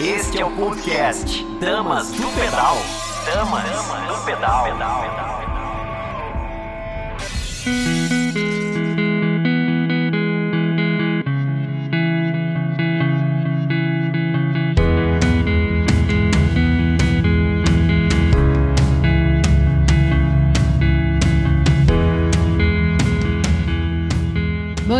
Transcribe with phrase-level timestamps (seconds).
[0.00, 2.76] Este é o podcast Damas do Pedal.
[3.26, 3.64] Damas
[4.08, 4.66] do Pedal.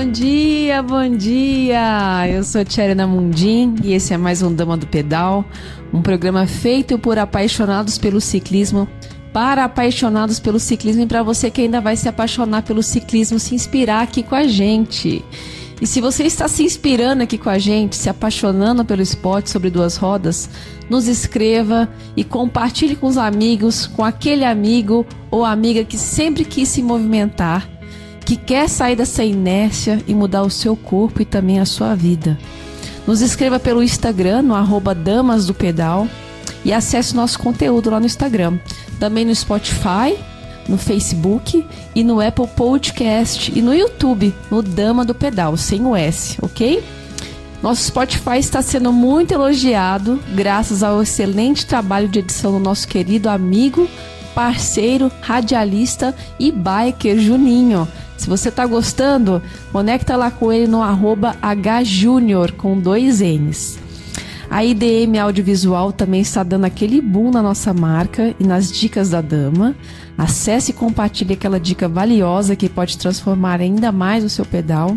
[0.02, 2.28] Bom dia, bom dia!
[2.28, 5.44] Eu sou Tcherena Mundim e esse é mais um Dama do Pedal,
[5.94, 8.88] um programa feito por apaixonados pelo ciclismo,
[9.32, 13.54] para apaixonados pelo ciclismo e para você que ainda vai se apaixonar pelo ciclismo, se
[13.54, 15.24] inspirar aqui com a gente.
[15.80, 19.70] E se você está se inspirando aqui com a gente, se apaixonando pelo esporte sobre
[19.70, 20.50] duas rodas,
[20.90, 26.68] nos escreva e compartilhe com os amigos, com aquele amigo ou amiga que sempre quis
[26.68, 27.71] se movimentar
[28.32, 32.38] que quer sair dessa inércia e mudar o seu corpo e também a sua vida.
[33.06, 36.08] Nos escreva pelo Instagram, no arroba Damas do Pedal,
[36.64, 38.58] e acesse nosso conteúdo lá no Instagram.
[38.98, 40.16] Também no Spotify,
[40.66, 45.94] no Facebook e no Apple Podcast e no YouTube, no Dama do Pedal, sem o
[45.94, 46.82] S, ok?
[47.62, 53.28] Nosso Spotify está sendo muito elogiado graças ao excelente trabalho de edição do nosso querido
[53.28, 53.86] amigo,
[54.34, 57.86] parceiro, radialista e biker Juninho.
[58.16, 61.36] Se você está gostando, conecta lá com ele no arroba
[61.84, 63.78] hjunior com dois N's.
[64.48, 69.22] A IDM Audiovisual também está dando aquele boom na nossa marca e nas dicas da
[69.22, 69.74] dama.
[70.16, 74.96] Acesse e compartilhe aquela dica valiosa que pode transformar ainda mais o seu pedal.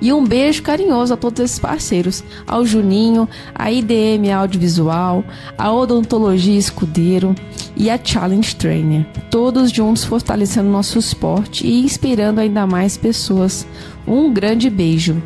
[0.00, 5.24] E um beijo carinhoso a todos esses parceiros, ao Juninho, a IDM Audiovisual,
[5.56, 7.34] a Odontologia Escudeiro
[7.76, 9.06] e a Challenge Trainer.
[9.30, 13.66] Todos juntos fortalecendo nosso esporte e inspirando ainda mais pessoas.
[14.06, 15.22] Um grande beijo.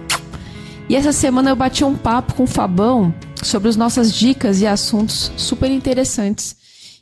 [0.88, 4.66] E essa semana eu bati um papo com o Fabão sobre as nossas dicas e
[4.66, 6.56] assuntos super interessantes.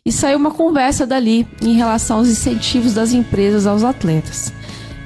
[0.05, 4.53] E saiu uma conversa dali em relação aos incentivos das empresas aos atletas.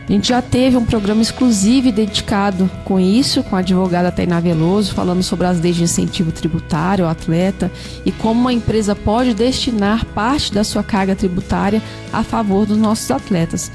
[0.09, 4.95] A gente já teve um programa exclusivo dedicado com isso, com a advogada Tainá Veloso,
[4.95, 7.71] falando sobre as leis de incentivo tributário ao atleta
[8.05, 11.81] e como uma empresa pode destinar parte da sua carga tributária
[12.13, 13.71] a favor dos nossos atletas.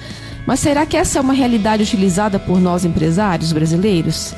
[0.45, 4.33] Mas será que essa é uma realidade utilizada por nós empresários brasileiros?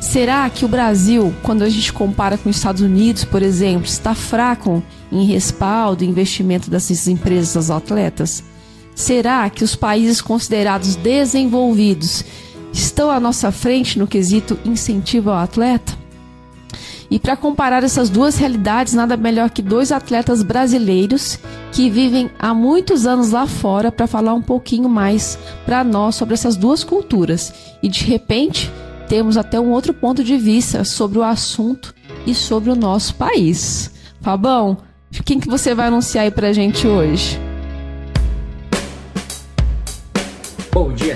[0.00, 4.14] Será que o Brasil, quando a gente compara com os Estados Unidos, por exemplo, está
[4.14, 8.44] fraco em respaldo e investimento dessas empresas aos atletas?
[8.98, 12.24] Será que os países considerados desenvolvidos
[12.72, 15.96] estão à nossa frente no quesito incentivo ao atleta?
[17.08, 21.38] E para comparar essas duas realidades, nada melhor que dois atletas brasileiros
[21.70, 26.34] que vivem há muitos anos lá fora para falar um pouquinho mais para nós sobre
[26.34, 27.54] essas duas culturas.
[27.80, 28.68] E de repente,
[29.08, 31.94] temos até um outro ponto de vista sobre o assunto
[32.26, 33.92] e sobre o nosso país.
[34.20, 34.78] Fabão,
[35.24, 37.47] quem que você vai anunciar aí para a gente hoje?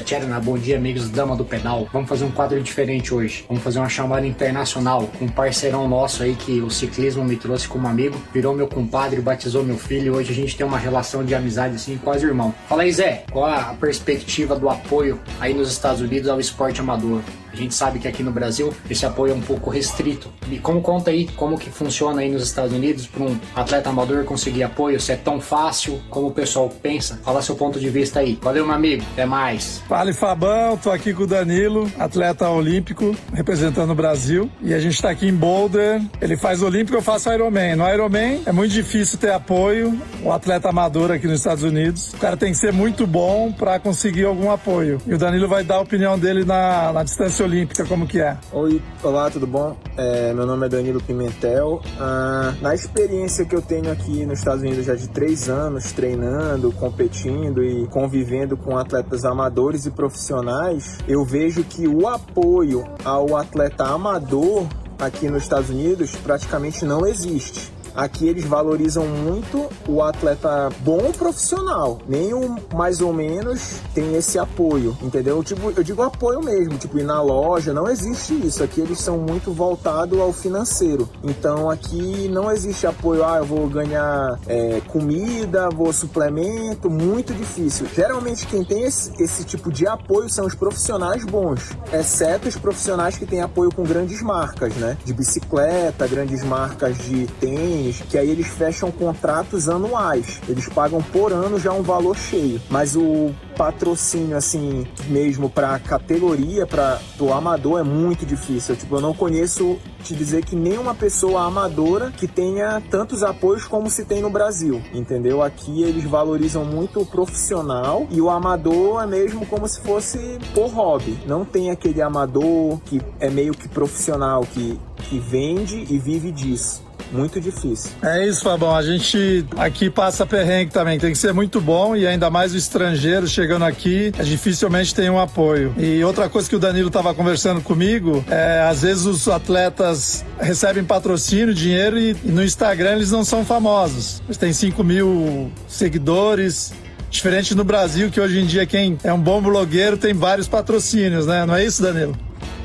[0.02, 0.40] Tcherna.
[0.40, 1.88] Bom dia, amigos Dama do Pedal.
[1.92, 3.44] Vamos fazer um quadro diferente hoje.
[3.48, 7.68] Vamos fazer uma chamada internacional com um parceirão nosso aí que o ciclismo me trouxe
[7.68, 8.20] como amigo.
[8.32, 10.16] Virou meu compadre, batizou meu filho.
[10.16, 12.54] Hoje a gente tem uma relação de amizade assim, quase irmão.
[12.68, 17.20] Fala aí, Zé, qual a perspectiva do apoio aí nos Estados Unidos ao esporte amador?
[17.52, 20.30] A gente sabe que aqui no Brasil esse apoio é um pouco restrito.
[20.50, 24.24] E como conta aí como que funciona aí nos Estados Unidos para um atleta amador
[24.24, 25.00] conseguir apoio?
[25.00, 27.20] Se é tão fácil como o pessoal pensa?
[27.22, 28.38] Fala seu ponto de vista aí.
[28.42, 29.04] Valeu, meu amigo.
[29.12, 29.82] Até mais.
[29.88, 30.76] Fala, Fabão.
[30.76, 34.50] Tô aqui com o Danilo, atleta olímpico, representando o Brasil.
[34.60, 36.00] E a gente está aqui em Boulder.
[36.20, 37.76] Ele faz olímpico, eu faço Ironman.
[37.76, 39.98] No Ironman é muito difícil ter apoio.
[40.22, 43.78] O atleta amador aqui nos Estados Unidos, o cara tem que ser muito bom para
[43.78, 45.00] conseguir algum apoio.
[45.06, 48.36] E o Danilo vai dar a opinião dele na, na distância olímpica, como que é.
[48.53, 49.76] Oi, olá, tudo bom?
[49.97, 51.82] É, meu nome é Danilo Pimentel.
[51.98, 56.72] Ah, na experiência que eu tenho aqui nos Estados Unidos já de três anos, treinando,
[56.72, 63.84] competindo e convivendo com atletas amadores e profissionais, eu vejo que o apoio ao atleta
[63.84, 64.66] amador
[64.98, 67.71] aqui nos Estados Unidos praticamente não existe.
[67.94, 71.99] Aqui eles valorizam muito o atleta bom profissional.
[72.09, 75.43] Nem o mais ou menos tem esse apoio, entendeu?
[75.44, 78.62] Tipo, eu digo apoio mesmo, tipo, ir na loja, não existe isso.
[78.62, 81.09] Aqui eles são muito voltados ao financeiro.
[81.23, 87.87] Então aqui não existe apoio, ah, eu vou ganhar é, comida, vou suplemento, muito difícil.
[87.94, 93.19] Geralmente quem tem esse, esse tipo de apoio são os profissionais bons, exceto os profissionais
[93.19, 94.97] que têm apoio com grandes marcas, né?
[95.05, 100.40] De bicicleta, grandes marcas de tênis que aí eles fecham contratos anuais.
[100.49, 102.61] Eles pagam por ano já um valor cheio.
[102.70, 108.76] Mas o patrocínio assim mesmo para categoria para do amador é muito difícil.
[108.76, 113.88] Tipo, eu não conheço te dizer que nenhuma pessoa amadora que tenha tantos apoios como
[113.88, 115.43] se tem no Brasil, entendeu?
[115.43, 120.69] Aqui eles valorizam muito o profissional e o amador é mesmo como se fosse por
[120.69, 121.19] hobby.
[121.26, 126.82] Não tem aquele amador que é meio que profissional que que vende e vive disso
[127.12, 127.91] muito difícil.
[128.03, 128.75] É isso, Fabão.
[128.75, 130.99] A gente aqui passa perrengue também.
[130.99, 135.11] Tem que ser muito bom e ainda mais o estrangeiro chegando aqui, é, dificilmente tem
[135.11, 135.75] um apoio.
[135.76, 140.85] E outra coisa que o Danilo estava conversando comigo, é, às vezes os atletas recebem
[140.85, 144.23] patrocínio, dinheiro e, e no Instagram eles não são famosos.
[144.26, 146.73] Eles têm 5 mil seguidores,
[147.12, 151.26] Diferente no Brasil, que hoje em dia quem é um bom blogueiro tem vários patrocínios,
[151.26, 151.44] né?
[151.44, 152.17] Não é isso, Danilo?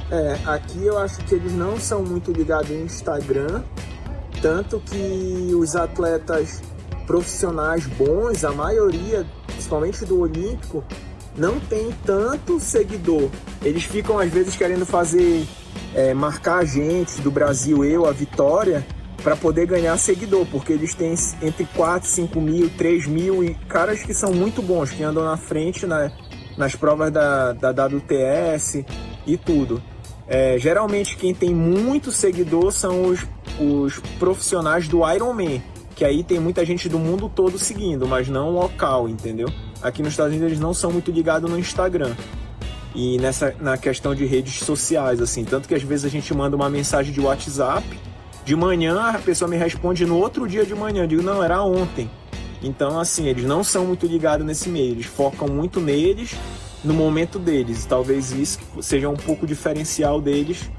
[0.10, 3.62] É, aqui eu acho que eles não são muito ligados em Instagram,
[4.42, 6.62] tanto que os atletas
[7.06, 10.84] profissionais bons, a maioria, principalmente do Olímpico,
[11.38, 13.30] não tem tanto seguidor.
[13.64, 15.48] Eles ficam às vezes querendo fazer,
[15.94, 18.86] é, marcar a gente do Brasil, eu, a Vitória,
[19.24, 24.02] para poder ganhar seguidor, porque eles têm entre 4, 5 mil, 3 mil e caras
[24.04, 26.12] que são muito bons, que andam na frente na,
[26.58, 28.86] nas provas da, da WTS
[29.26, 29.82] e tudo.
[30.28, 33.26] É, geralmente quem tem muito seguidor são os
[33.60, 35.62] os profissionais do Ironman,
[35.96, 39.50] que aí tem muita gente do mundo todo seguindo, mas não local, entendeu?
[39.82, 42.16] Aqui nos Estados Unidos eles não são muito ligados no Instagram
[42.96, 46.56] e nessa na questão de redes sociais, assim, tanto que às vezes a gente manda
[46.56, 47.86] uma mensagem de WhatsApp,
[48.46, 51.62] de manhã a pessoa me responde no outro dia de manhã, eu digo não, era
[51.62, 52.10] ontem.
[52.62, 56.36] Então, assim, eles não são muito ligados nesse meio, eles focam muito neles,
[56.84, 57.86] no momento deles.
[57.86, 60.70] Talvez isso seja um pouco diferencial deles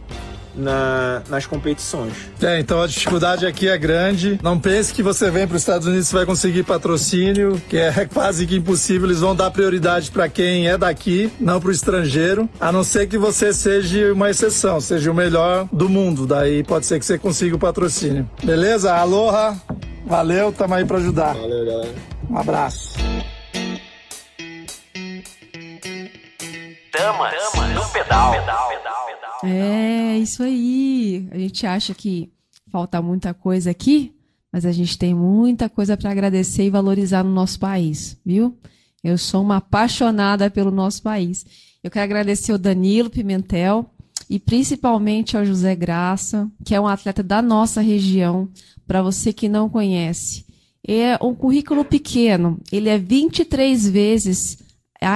[0.59, 2.13] na, nas competições.
[2.43, 4.39] É, então a dificuldade aqui é grande.
[4.43, 8.07] Não pense que você vem para os Estados Unidos e vai conseguir patrocínio, que é
[8.13, 9.07] quase que impossível.
[9.07, 13.07] Eles vão dar prioridade para quem é daqui, não para o estrangeiro, a não ser
[13.07, 16.27] que você seja uma exceção, seja o melhor do mundo.
[16.27, 18.29] Daí pode ser que você consiga o patrocínio.
[18.43, 18.95] Beleza?
[18.95, 19.57] Aloha!
[20.05, 21.35] Valeu, tamo aí para ajudar.
[21.35, 21.95] Valeu, galera.
[22.31, 22.99] Um abraço.
[26.99, 28.35] Damas, Damas pedal.
[29.45, 31.29] É, isso aí.
[31.31, 32.33] A gente acha que
[32.73, 34.13] falta muita coisa aqui,
[34.53, 38.59] mas a gente tem muita coisa para agradecer e valorizar no nosso país, viu?
[39.03, 41.47] Eu sou uma apaixonada pelo nosso país.
[41.85, 43.89] Eu quero agradecer ao Danilo Pimentel
[44.29, 48.49] e principalmente ao José Graça, que é um atleta da nossa região,
[48.87, 50.45] para você que não conhece.
[50.87, 54.59] É um currículo pequeno, ele é 23 vezes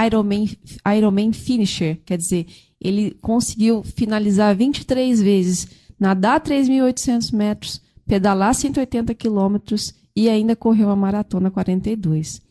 [0.05, 0.49] Ironman,
[0.97, 2.47] Ironman Finisher, quer dizer,
[2.79, 5.67] ele conseguiu finalizar 23 vezes,
[5.99, 12.41] nadar 3.800 metros, pedalar 180 quilômetros e ainda correu a maratona 42.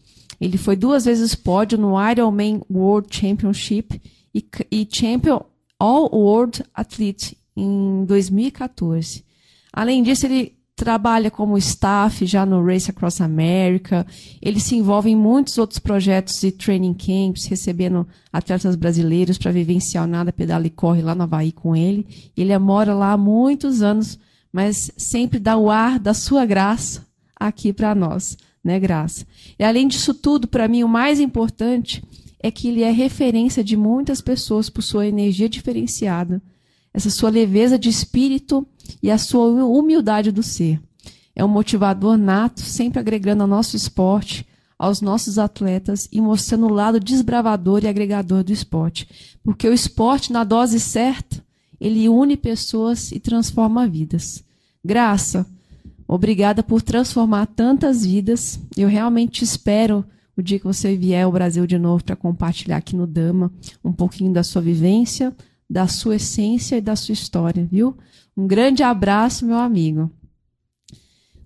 [0.41, 4.01] Ele foi duas vezes pódio no Ironman World Championship
[4.35, 5.41] e, e Champion
[5.79, 9.25] All World Athlete em 2014.
[9.73, 14.05] Além disso, ele trabalha como staff já no Race Across America.
[14.43, 20.09] Ele se envolve em muitos outros projetos e training camps, recebendo atletas brasileiros para vivenciar
[20.09, 22.05] nada, pedala e corre lá no Havaí com ele.
[22.37, 24.19] Ele mora lá há muitos anos,
[24.53, 27.07] mas sempre dá o ar da sua graça
[27.37, 29.25] aqui para nós, né, Graça?
[29.57, 32.03] E além disso tudo, para mim o mais importante
[32.41, 36.43] é que ele é referência de muitas pessoas por sua energia diferenciada,
[36.93, 38.67] essa sua leveza de espírito
[39.03, 40.81] e a sua humildade do ser.
[41.35, 44.47] É um motivador nato, sempre agregando ao nosso esporte,
[44.79, 49.09] aos nossos atletas e mostrando o lado desbravador e agregador do esporte.
[49.43, 51.43] Porque o esporte, na dose certa,
[51.81, 54.45] ele une pessoas e transforma vidas.
[54.85, 55.47] Graça,
[56.07, 58.61] obrigada por transformar tantas vidas.
[58.77, 60.05] Eu realmente espero
[60.37, 63.53] o dia que você vier ao Brasil de novo para compartilhar aqui no Dama
[63.85, 65.35] um pouquinho da sua vivência,
[65.73, 67.97] da sua essência e da sua história, viu?
[68.37, 70.11] Um grande abraço, meu amigo.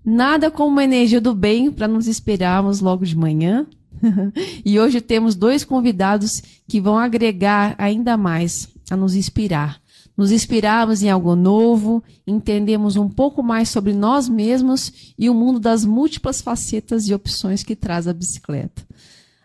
[0.03, 3.65] Nada como uma energia do bem para nos esperarmos logo de manhã.
[4.65, 9.81] e hoje temos dois convidados que vão agregar ainda mais a nos inspirar.
[10.17, 15.57] Nos inspirarmos em algo novo, entendemos um pouco mais sobre nós mesmos e o mundo
[15.57, 18.85] das múltiplas facetas e opções que traz a bicicleta.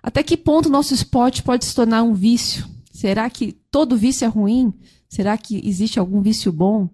[0.02, 2.66] Até que ponto nosso esporte pode se tornar um vício?
[3.02, 4.72] Será que todo vício é ruim?
[5.08, 6.88] Será que existe algum vício bom?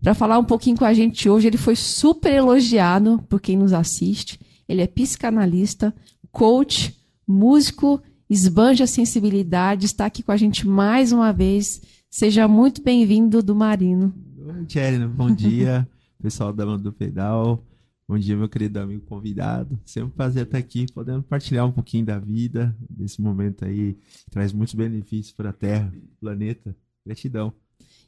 [0.00, 3.72] Para falar um pouquinho com a gente hoje, ele foi super elogiado por quem nos
[3.72, 4.38] assiste.
[4.68, 5.92] Ele é psicanalista,
[6.30, 11.82] coach, músico, esbanja sensibilidade, está aqui com a gente mais uma vez.
[12.08, 14.14] Seja muito bem-vindo do Marino.
[14.46, 15.84] Oi, Tcherino, bom dia,
[16.22, 17.60] pessoal da Mão do Pedal.
[18.10, 19.78] Bom dia, meu querido amigo convidado.
[19.84, 24.30] Sempre um prazer estar aqui, podendo partilhar um pouquinho da vida, desse momento aí, que
[24.32, 26.74] traz muitos benefícios para a Terra, planeta.
[27.06, 27.52] Gratidão.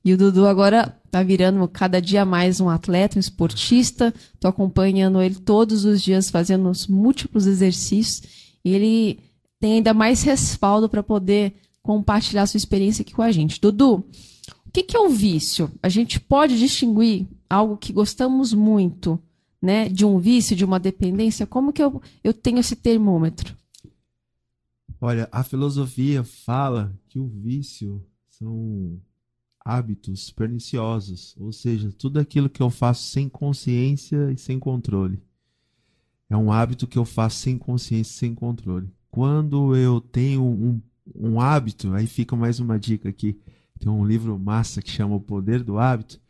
[0.04, 4.12] E o Dudu agora tá virando cada dia mais um atleta, um esportista.
[4.40, 8.56] Tô acompanhando ele todos os dias fazendo os múltiplos exercícios.
[8.64, 9.21] E ele
[9.61, 13.61] tem ainda mais respaldo para poder compartilhar sua experiência aqui com a gente.
[13.61, 14.04] Dudu,
[14.66, 15.71] o que, que é o vício?
[15.80, 19.16] A gente pode distinguir algo que gostamos muito,
[19.62, 21.47] né, de um vício, de uma dependência?
[21.47, 23.57] Como que eu, eu tenho esse termômetro?
[25.00, 29.00] Olha, a filosofia fala que o vício são
[29.64, 35.23] hábitos perniciosos, ou seja, tudo aquilo que eu faço sem consciência e sem controle.
[36.28, 38.88] É um hábito que eu faço sem consciência e sem controle.
[39.11, 40.81] Quando eu tenho um,
[41.14, 43.38] um hábito, aí fica mais uma dica aqui.
[43.78, 46.21] Tem um livro massa que chama O Poder do Hábito,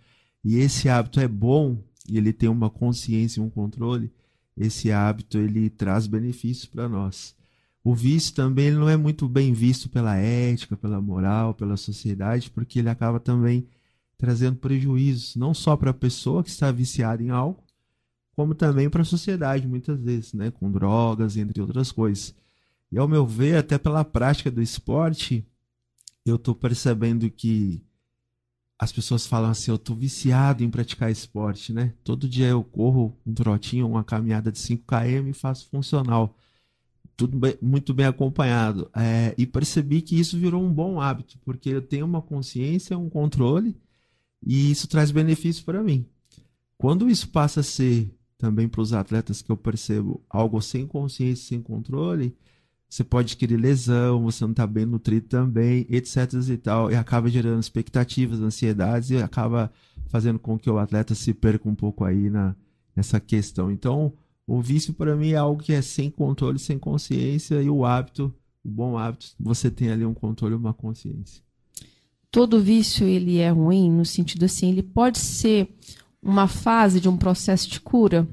[0.45, 1.79] e esse hábito é bom
[2.09, 4.13] e ele tem uma consciência e um controle.
[4.57, 7.35] Esse hábito ele traz benefícios para nós.
[7.85, 12.79] O vício também não é muito bem visto pela ética, pela moral, pela sociedade, porque
[12.79, 13.67] ele acaba também
[14.17, 17.61] trazendo prejuízos, não só para a pessoa que está viciada em algo,
[18.37, 22.35] como também para a sociedade, muitas vezes, né, com drogas, entre outras coisas.
[22.91, 25.45] E ao meu ver, até pela prática do esporte,
[26.25, 27.83] eu estou percebendo que
[28.83, 31.95] as pessoas falam assim, eu estou viciado em praticar esporte, né?
[32.03, 36.37] Todo dia eu corro um trotinho, uma caminhada de 5 km e faço funcional
[37.17, 38.91] tudo bem, muito bem acompanhado.
[38.93, 43.09] É, e percebi que isso virou um bom hábito, porque eu tenho uma consciência, um
[43.09, 43.77] controle,
[44.45, 46.05] e isso traz benefícios para mim.
[46.77, 51.51] Quando isso passa a ser também para os atletas que eu percebo algo sem consciência,
[51.51, 52.35] sem controle,
[52.93, 57.31] você pode adquirir lesão, você não está bem nutrido também, etc e tal, e acaba
[57.31, 59.73] gerando expectativas, ansiedades e acaba
[60.09, 62.55] fazendo com que o atleta se perca um pouco aí na,
[62.95, 63.71] nessa questão.
[63.71, 64.13] Então,
[64.47, 68.31] o vício para mim é algo que é sem controle, sem consciência e o hábito,
[68.63, 71.43] o bom hábito, você tem ali um controle, uma consciência.
[72.31, 75.67] Todo vício ele é ruim no sentido assim, ele pode ser
[76.23, 78.29] uma fase de um processo de cura.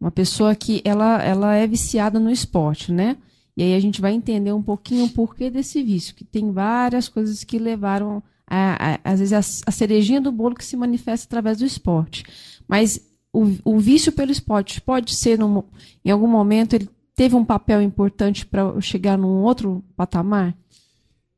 [0.00, 3.16] Uma pessoa que ela, ela é viciada no esporte, né?
[3.60, 7.10] E aí a gente vai entender um pouquinho o porquê desse vício, que tem várias
[7.10, 11.26] coisas que levaram a, a, às vezes a, a cerejinha do bolo que se manifesta
[11.26, 12.24] através do esporte.
[12.66, 15.62] Mas o, o vício pelo esporte pode ser, num,
[16.02, 20.56] em algum momento, ele teve um papel importante para chegar num outro patamar?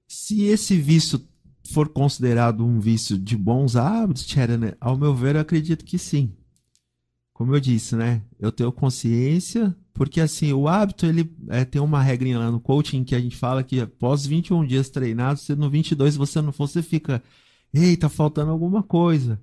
[0.06, 1.20] Se esse vício
[1.72, 6.32] for considerado um vício de bons hábitos, Tcherane, ao meu ver, eu acredito que sim.
[7.32, 8.22] Como eu disse, né?
[8.38, 13.04] Eu tenho consciência, porque assim, o hábito, ele é, tem uma regrinha lá no coaching
[13.04, 16.68] que a gente fala que após 21 dias treinados, se no 22 você não for,
[16.68, 17.22] você fica,
[17.72, 19.40] eita, tá faltando alguma coisa.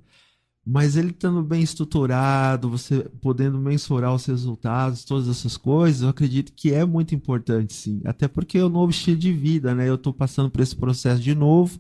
[0.66, 6.54] Mas ele estando bem estruturado, você podendo mensurar os resultados, todas essas coisas, eu acredito
[6.54, 8.02] que é muito importante, sim.
[8.06, 9.90] Até porque é o novo estilo de vida, né?
[9.90, 11.80] Eu estou passando por esse processo de novo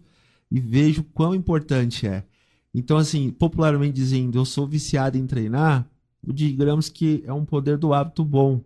[0.49, 2.25] e vejo quão importante é.
[2.73, 5.87] Então, assim, popularmente dizendo, eu sou viciado em treinar,
[6.33, 8.61] digamos que é um poder do hábito bom.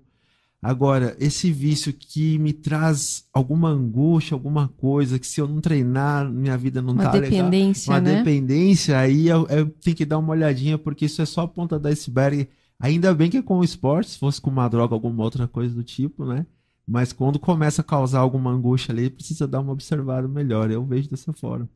[0.63, 6.32] Agora, esse vício que me traz alguma angústia, alguma coisa, que se eu não treinar,
[6.32, 8.01] minha vida não uma tá dependência, legal.
[8.01, 8.24] Uma né?
[8.24, 11.77] dependência, aí eu, eu, tenho que dar uma olhadinha, porque isso é só a ponta
[11.77, 12.48] da iceberg.
[12.79, 15.75] Ainda bem que é com o esporte, se fosse com uma droga, alguma outra coisa
[15.75, 16.46] do tipo, né?
[16.88, 20.70] Mas quando começa a causar alguma angústia ali, precisa dar uma observada melhor.
[20.70, 21.67] Eu vejo dessa forma.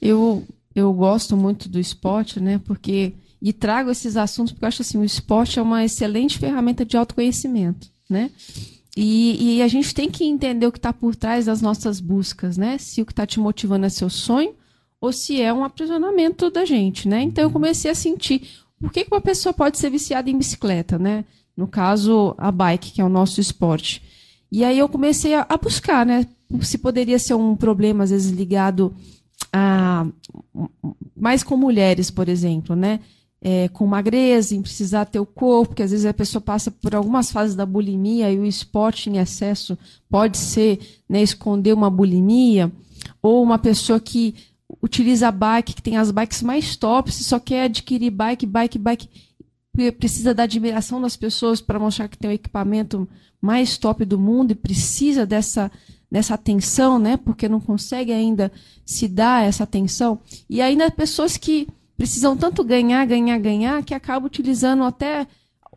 [0.00, 0.44] Eu,
[0.74, 2.58] eu gosto muito do esporte, né?
[2.58, 3.14] Porque.
[3.42, 6.96] E trago esses assuntos porque eu acho assim, o esporte é uma excelente ferramenta de
[6.96, 8.30] autoconhecimento né?
[8.94, 12.58] E, e, a gente tem que entender o que está por trás das nossas buscas,
[12.58, 12.76] né?
[12.76, 14.54] Se o que está te motivando é seu sonho
[15.00, 17.22] ou se é um aprisionamento da gente, né?
[17.22, 17.54] Então eu uhum.
[17.54, 18.46] comecei a sentir
[18.78, 21.24] por que, que uma pessoa pode ser viciada em bicicleta, né?
[21.56, 24.02] No caso, a bike, que é o nosso esporte.
[24.50, 26.26] E aí eu comecei a, a buscar, né?
[26.60, 28.94] Se poderia ser um problema, às vezes, ligado
[29.50, 30.06] a.
[31.16, 33.00] mais com mulheres, por exemplo, né?
[33.44, 36.94] É, com magreza, em precisar ter o corpo, porque às vezes a pessoa passa por
[36.94, 39.76] algumas fases da bulimia e o esporte em excesso
[40.08, 42.70] pode ser né, esconder uma bulimia,
[43.20, 44.36] ou uma pessoa que
[44.80, 49.08] utiliza bike, que tem as bikes mais tops, só quer adquirir bike, bike, bike,
[49.98, 53.08] precisa da admiração das pessoas para mostrar que tem o equipamento
[53.40, 55.70] mais top do mundo e precisa dessa
[56.10, 57.16] dessa atenção, né?
[57.16, 58.52] Porque não consegue ainda
[58.84, 60.20] se dar essa atenção.
[60.48, 65.26] E ainda pessoas que precisam tanto ganhar, ganhar, ganhar, que acabam utilizando até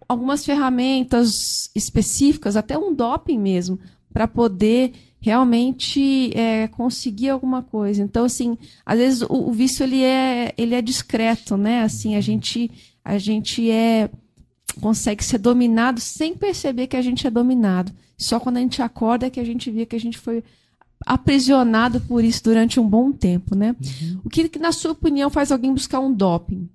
[0.08, 3.80] algumas ferramentas específicas, até um doping mesmo,
[4.14, 8.04] para poder realmente é, conseguir alguma coisa.
[8.04, 11.82] Então, assim, às vezes o, o, vício ele é, ele é discreto, né?
[11.82, 12.70] Assim, a gente,
[13.04, 14.10] a gente é
[14.82, 17.92] consegue ser dominado sem perceber que a gente é dominado.
[18.18, 20.44] Só quando a gente acorda é que a gente vê que a gente foi
[21.06, 23.76] aprisionado por isso durante um bom tempo, né?
[24.02, 24.22] Uhum.
[24.26, 26.70] O que, na sua opinião, faz alguém buscar um doping?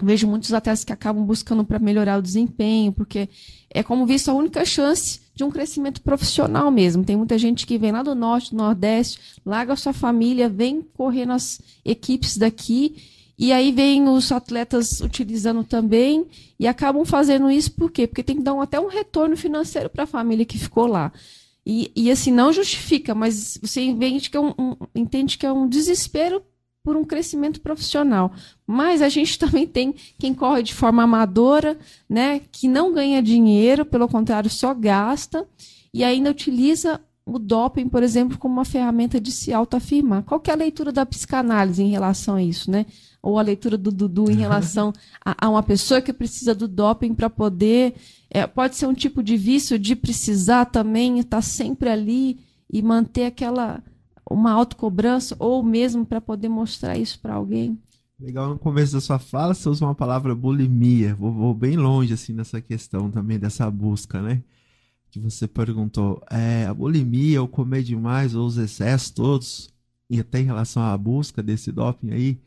[0.00, 3.28] Vejo muitos atletas que acabam buscando para melhorar o desempenho, porque
[3.68, 7.04] é como visto a única chance de um crescimento profissional mesmo.
[7.04, 10.82] Tem muita gente que vem lá do norte, do nordeste, larga a sua família, vem
[10.82, 12.96] correr nas equipes daqui,
[13.38, 16.26] e aí vem os atletas utilizando também
[16.58, 18.06] e acabam fazendo isso por quê?
[18.06, 21.12] Porque tem que dar um, até um retorno financeiro para a família que ficou lá.
[21.70, 25.52] E, e assim, não justifica, mas você entende que, é um, um, entende que é
[25.52, 26.42] um desespero
[26.82, 28.32] por um crescimento profissional.
[28.66, 33.84] Mas a gente também tem quem corre de forma amadora, né, que não ganha dinheiro,
[33.84, 35.46] pelo contrário, só gasta
[35.92, 40.22] e ainda utiliza o doping, por exemplo, como uma ferramenta de se autoafirmar.
[40.22, 42.86] Qual é a leitura da psicanálise em relação a isso, né?
[43.22, 44.92] Ou a leitura do Dudu em relação
[45.24, 47.94] a, a uma pessoa que precisa do doping para poder
[48.30, 52.38] é, pode ser um tipo de vício de precisar também estar sempre ali
[52.70, 53.82] e manter aquela
[54.30, 57.78] uma autocobrança ou mesmo para poder mostrar isso para alguém.
[58.20, 61.14] Legal, no começo da sua fala você usa uma palavra bulimia.
[61.14, 64.42] Vou, vou, bem longe assim nessa questão também dessa busca, né?
[65.10, 66.20] Que você perguntou.
[66.30, 69.70] É, a bulimia, ou comer demais, ou os excessos todos,
[70.10, 72.38] e até em relação à busca desse doping aí,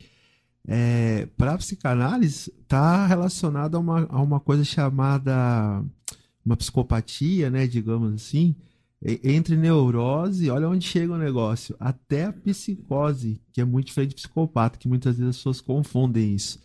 [0.66, 5.84] é, para psicanálise está relacionado a uma, a uma coisa chamada
[6.44, 8.54] uma psicopatia, né, digamos assim,
[9.24, 14.16] entre neurose, olha onde chega o negócio, até a psicose, que é muito diferente de
[14.16, 16.60] psicopata, que muitas vezes as pessoas confundem isso.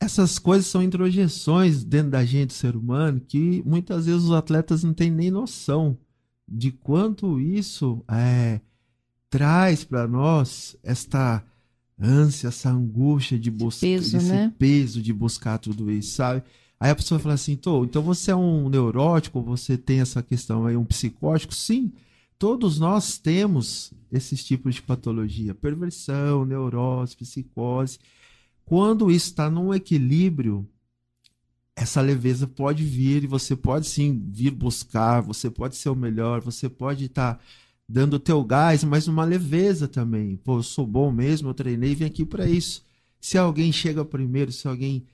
[0.00, 4.92] Essas coisas são introjeções dentro da gente, ser humano, que muitas vezes os atletas não
[4.92, 5.98] têm nem noção
[6.48, 8.60] de quanto isso é,
[9.28, 11.42] traz para nós esta
[11.98, 14.52] ânsia, essa angústia de buscar peso, esse né?
[14.58, 16.42] peso de buscar tudo isso, sabe?
[16.78, 20.66] Aí a pessoa fala assim, Tô, então você é um neurótico, você tem essa questão
[20.66, 21.54] aí, um psicótico?
[21.54, 21.90] Sim,
[22.38, 27.98] todos nós temos esses tipos de patologia, perversão, neurose, psicose.
[28.66, 30.68] Quando isso está num equilíbrio,
[31.74, 36.40] essa leveza pode vir e você pode sim vir buscar, você pode ser o melhor,
[36.40, 37.40] você pode estar tá
[37.88, 40.36] dando o teu gás, mas uma leveza também.
[40.36, 42.84] Pô, eu sou bom mesmo, eu treinei vim aqui para isso.
[43.20, 45.04] Se alguém chega primeiro, se alguém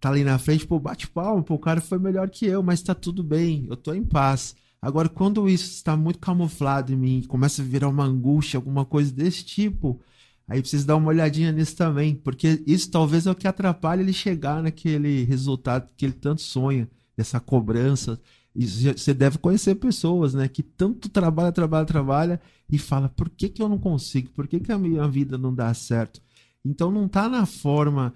[0.00, 2.82] tá ali na frente, pô, bate palma, pô, o cara foi melhor que eu, mas
[2.82, 4.56] tá tudo bem, eu tô em paz.
[4.80, 9.12] Agora, quando isso está muito camuflado em mim, começa a virar uma angústia, alguma coisa
[9.12, 10.00] desse tipo,
[10.48, 14.12] aí precisa dar uma olhadinha nisso também, porque isso talvez é o que atrapalha ele
[14.12, 18.20] chegar naquele resultado que ele tanto sonha, dessa cobrança,
[18.54, 23.62] você deve conhecer pessoas, né, que tanto trabalha, trabalha, trabalha e fala: por que, que
[23.62, 24.30] eu não consigo?
[24.30, 26.20] Por que, que a minha vida não dá certo?
[26.64, 28.12] Então não está na forma,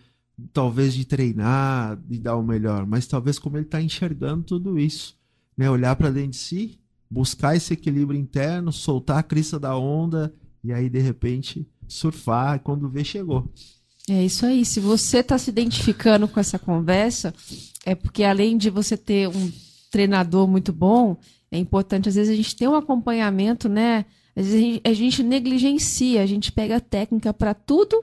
[0.53, 5.17] talvez, de treinar, de dar o melhor, mas talvez como ele está enxergando tudo isso.
[5.57, 5.71] Né?
[5.71, 6.79] Olhar para dentro de si,
[7.11, 12.89] buscar esse equilíbrio interno, soltar a crista da onda e aí, de repente, surfar quando
[12.89, 13.49] vê, chegou.
[14.09, 14.65] É isso aí.
[14.65, 17.33] Se você está se identificando com essa conversa,
[17.85, 19.53] é porque além de você ter um
[19.91, 21.17] treinador muito bom,
[21.51, 24.05] é importante, às vezes, a gente ter um acompanhamento, né?
[24.35, 28.03] Às vezes a gente, a gente negligencia, a gente pega técnica para tudo,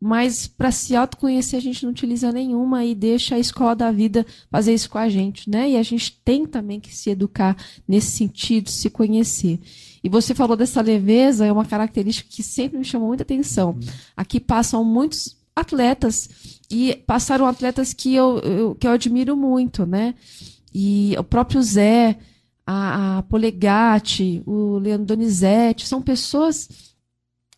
[0.00, 4.26] mas para se autoconhecer a gente não utiliza nenhuma e deixa a escola da vida
[4.50, 5.70] fazer isso com a gente, né?
[5.70, 9.60] E a gente tem também que se educar nesse sentido, se conhecer.
[10.02, 13.78] E você falou dessa leveza, é uma característica que sempre me chamou muita atenção.
[14.16, 16.28] Aqui passam muitos atletas
[16.68, 20.14] e passaram atletas que eu, eu que eu admiro muito, né?
[20.74, 22.18] E o próprio Zé,
[22.66, 26.92] a, a Polegatti, o Leandro Donizete, são pessoas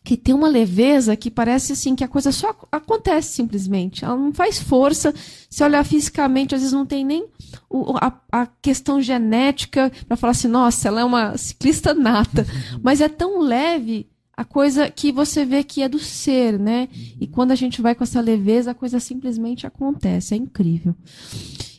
[0.05, 4.05] que têm uma leveza que parece assim que a coisa só acontece simplesmente.
[4.05, 5.11] Ela não faz força.
[5.49, 7.25] Se olhar fisicamente, às vezes não tem nem
[7.67, 12.45] o, a, a, questão genética para falar assim, nossa, ela é uma ciclista nata.
[12.83, 16.87] Mas é tão leve a coisa que você vê que é do ser, né?
[17.19, 20.35] E quando a gente vai com essa leveza, a coisa simplesmente acontece.
[20.35, 20.93] É incrível.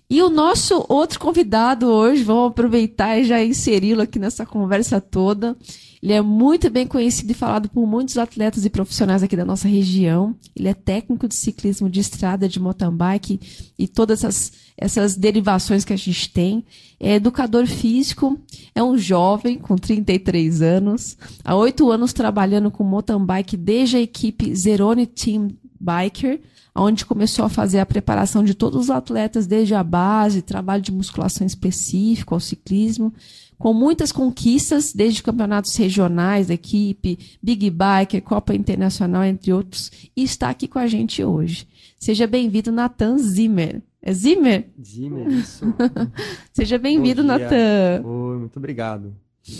[0.08, 5.56] E o nosso outro convidado hoje, vamos aproveitar e já inseri-lo aqui nessa conversa toda.
[6.00, 9.66] Ele é muito bem conhecido e falado por muitos atletas e profissionais aqui da nossa
[9.66, 10.36] região.
[10.54, 13.40] Ele é técnico de ciclismo de estrada, de mountain bike
[13.76, 16.64] e todas essas, essas derivações que a gente tem.
[17.00, 18.40] É educador físico,
[18.76, 24.00] é um jovem com 33 anos, há oito anos trabalhando com mountain bike desde a
[24.00, 25.48] equipe Zerone Team
[25.80, 26.40] Biker
[26.76, 30.92] onde começou a fazer a preparação de todos os atletas, desde a base, trabalho de
[30.92, 33.12] musculação específico ao ciclismo,
[33.58, 40.22] com muitas conquistas, desde campeonatos regionais da equipe, Big Bike, Copa Internacional, entre outros, e
[40.22, 41.66] está aqui com a gente hoje.
[41.98, 43.82] Seja bem-vindo, Nathan Zimmer.
[44.02, 44.70] É Zimmer?
[44.80, 45.64] Zimmer, isso.
[46.52, 47.24] Seja bem-vindo.
[47.24, 48.02] Natan.
[48.04, 49.12] Oi, muito obrigado.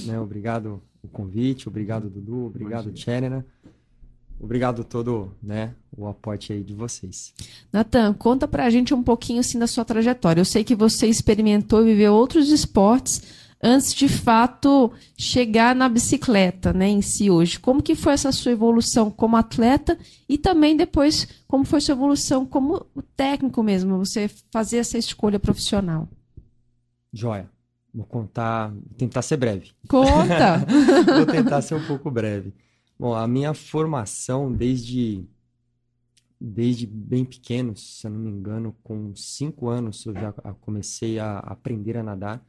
[0.05, 3.47] Né, obrigado o convite, obrigado Dudu, obrigado Tcherena.
[4.39, 7.33] Obrigado todo, né, o aporte aí de vocês.
[7.73, 10.41] Natan, conta pra gente um pouquinho assim da sua trajetória.
[10.41, 13.23] Eu sei que você experimentou e viveu outros esportes
[13.63, 17.59] antes de fato chegar na bicicleta, né, em si hoje.
[17.59, 22.45] Como que foi essa sua evolução como atleta e também depois como foi sua evolução
[22.45, 22.85] como
[23.17, 26.09] técnico mesmo, você fazer essa escolha profissional?
[27.13, 27.49] Joia.
[27.95, 29.71] Vou contar, vou tentar ser breve.
[29.89, 30.59] Conta.
[31.17, 32.53] vou tentar ser um pouco breve.
[32.99, 35.27] Bom, a minha formação desde
[36.41, 41.39] desde bem pequeno, se eu não me engano, com cinco anos eu já comecei a
[41.39, 42.47] aprender a nadar.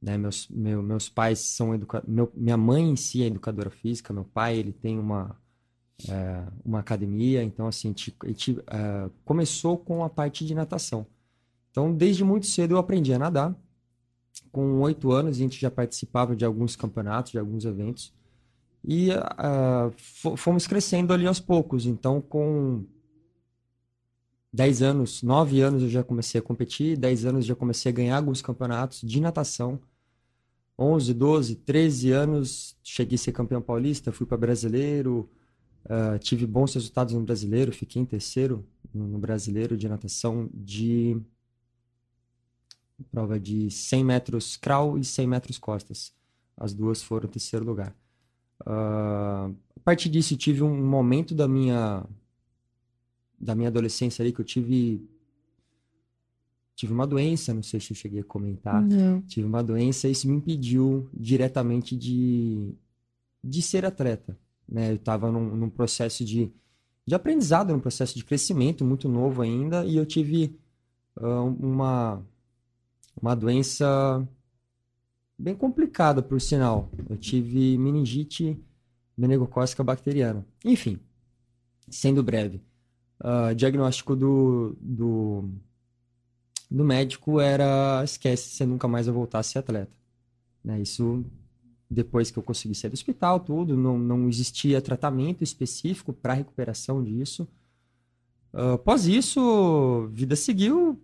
[0.00, 0.16] Né?
[0.16, 2.28] Meus, meu, meus pais são educadores.
[2.34, 5.36] Minha mãe em si é educadora física, meu pai ele tem uma,
[6.08, 10.54] é, uma academia, então assim, a gente, a gente é, começou com a parte de
[10.54, 11.06] natação.
[11.70, 13.54] Então, desde muito cedo eu aprendi a nadar.
[14.52, 18.12] Com oito anos, a gente já participava de alguns campeonatos, de alguns eventos.
[18.84, 21.86] E uh, fomos crescendo ali aos poucos.
[21.86, 22.84] Então, com
[24.52, 28.16] 10 anos, 9 anos eu já comecei a competir, 10 anos já comecei a ganhar
[28.16, 29.80] alguns campeonatos de natação.
[30.78, 35.28] 11, 12, 13 anos cheguei a ser campeão paulista, fui para brasileiro,
[35.84, 38.64] uh, tive bons resultados no brasileiro, fiquei em terceiro
[38.94, 41.20] no brasileiro de natação de
[43.10, 46.12] prova de 100 metros crawl e 100 metros costas.
[46.56, 47.94] As duas foram terceiro lugar.
[48.62, 52.04] Uh, a partir disso, tive um momento da minha
[53.40, 55.00] da minha adolescência ali que eu tive
[56.78, 58.80] tive uma doença, não sei se eu cheguei a comentar.
[58.80, 59.20] Não.
[59.22, 62.72] Tive uma doença e isso me impediu diretamente de,
[63.42, 64.38] de ser atleta.
[64.68, 64.92] Né?
[64.92, 66.52] Eu estava num, num, processo de,
[67.04, 70.56] de aprendizado, num processo de crescimento muito novo ainda, e eu tive
[71.16, 72.22] uh, uma,
[73.20, 74.24] uma doença
[75.38, 76.90] bem complicada, por sinal.
[77.08, 78.58] Eu tive meningite
[79.16, 80.44] meningocócica bacteriana.
[80.64, 80.98] Enfim,
[81.88, 82.60] sendo breve,
[83.20, 85.48] uh, diagnóstico do, do,
[86.70, 89.92] do médico era esquece, você nunca mais vai voltar a ser atleta.
[90.64, 90.80] Né?
[90.80, 91.24] Isso
[91.90, 97.02] depois que eu consegui sair do hospital, tudo, não, não existia tratamento específico para recuperação
[97.02, 97.48] disso.
[98.52, 101.00] Uh, após isso, vida seguiu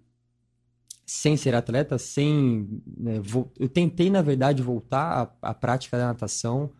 [1.07, 2.83] sem ser atleta, sem.
[2.97, 3.21] Né,
[3.59, 6.71] eu tentei, na verdade, voltar à, à prática da natação,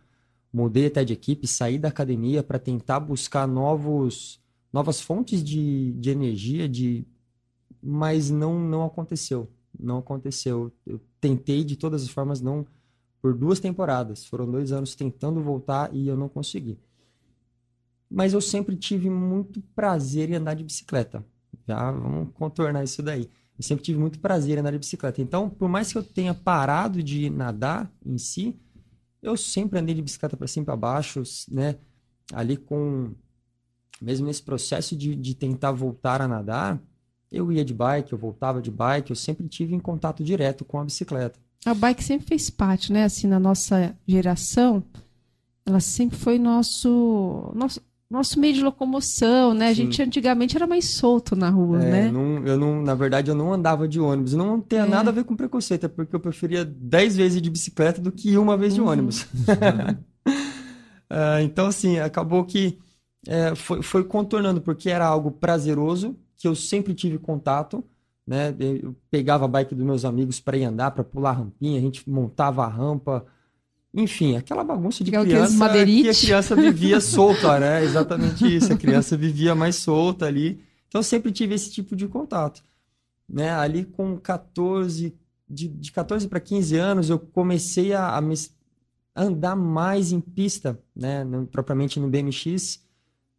[0.51, 4.39] mudei até de equipe, saí da academia para tentar buscar novos
[4.71, 7.05] novas fontes de, de energia, de
[7.81, 9.49] mas não não aconteceu.
[9.79, 10.71] Não aconteceu.
[10.85, 12.65] Eu tentei de todas as formas, não
[13.21, 14.25] por duas temporadas.
[14.25, 16.77] Foram dois anos tentando voltar e eu não consegui.
[18.09, 21.25] Mas eu sempre tive muito prazer em andar de bicicleta.
[21.67, 23.29] Já vamos contornar isso daí.
[23.57, 25.21] Eu sempre tive muito prazer em andar de bicicleta.
[25.21, 28.59] Então, por mais que eu tenha parado de nadar em si,
[29.21, 31.77] eu sempre andei de bicicleta para cima e para baixo, né?
[32.33, 33.13] Ali com
[34.01, 36.81] mesmo nesse processo de, de tentar voltar a nadar,
[37.31, 40.79] eu ia de bike, eu voltava de bike, eu sempre tive em contato direto com
[40.79, 41.39] a bicicleta.
[41.65, 43.05] A bike sempre fez parte, né?
[43.05, 44.83] Assim, na nossa geração,
[45.65, 49.69] ela sempre foi nosso, nosso, nosso meio de locomoção, né?
[49.69, 52.11] A gente antigamente era mais solto na rua, é, né?
[52.11, 54.33] Não, eu não, na verdade, eu não andava de ônibus.
[54.33, 54.85] Não tem é.
[54.85, 58.37] nada a ver com preconceito, é porque eu preferia 10 vezes de bicicleta do que
[58.37, 58.89] uma vez de uhum.
[58.89, 59.23] ônibus.
[59.23, 62.77] uh, então, assim, acabou que
[63.27, 67.83] é, foi, foi contornando, porque era algo prazeroso, que eu sempre tive contato,
[68.25, 68.55] né?
[68.59, 72.07] Eu pegava a bike dos meus amigos para ir andar, para pular rampinha, a gente
[72.07, 73.25] montava a rampa,
[73.95, 75.57] enfim, aquela bagunça de criança
[76.03, 77.83] que a criança vivia solta, né?
[77.83, 80.59] Exatamente isso, a criança vivia mais solta ali.
[80.89, 82.61] Então sempre tive esse tipo de contato,
[83.27, 83.51] né?
[83.51, 85.15] Ali com 14,
[85.49, 88.35] de, de 14 para 15 anos, eu comecei a, a me,
[89.15, 91.25] andar mais em pista, né?
[91.51, 92.83] propriamente no BMX,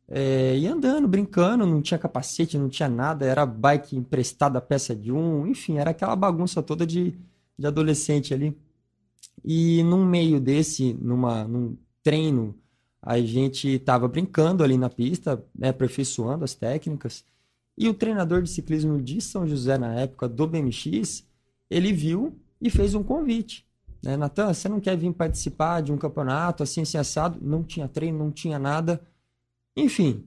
[0.08, 5.12] é, e andando, brincando, não tinha capacete, não tinha nada, era bike emprestada, peça de
[5.12, 7.14] um, enfim, era aquela bagunça toda de,
[7.58, 8.56] de adolescente ali.
[9.46, 12.54] E num meio desse, numa, num treino,
[13.00, 17.24] a gente estava brincando ali na pista, né, aperfeiçoando as técnicas,
[17.78, 21.24] e o treinador de ciclismo de São José, na época do BMX,
[21.70, 23.64] ele viu e fez um convite.
[24.02, 24.16] Né?
[24.16, 27.38] Natan, você não quer vir participar de um campeonato assim, assim, assado?
[27.40, 29.00] Não tinha treino, não tinha nada
[29.76, 30.26] enfim,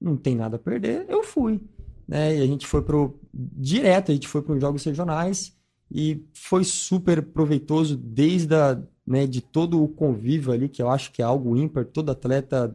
[0.00, 1.60] não tem nada a perder, eu fui.
[2.08, 2.38] Né?
[2.38, 5.56] E a gente foi pro direto, a gente foi para os jogos regionais
[5.94, 11.12] e foi super proveitoso desde a, né, de todo o convívio ali, que eu acho
[11.12, 12.74] que é algo ímpar, todo atleta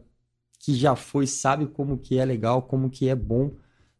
[0.60, 3.52] que já foi sabe como que é legal, como que é bom,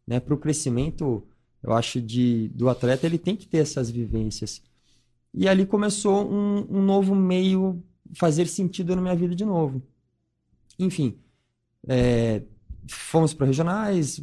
[0.06, 1.24] né, para o crescimento
[1.62, 4.62] Eu acho de do atleta ele tem que ter essas vivências.
[5.34, 7.82] E ali começou um, um novo meio
[8.14, 9.82] fazer sentido na minha vida de novo.
[10.78, 11.18] Enfim,
[11.88, 12.42] é,
[12.88, 14.22] fomos para regionais,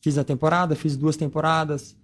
[0.00, 1.96] fiz a temporada, fiz duas temporadas,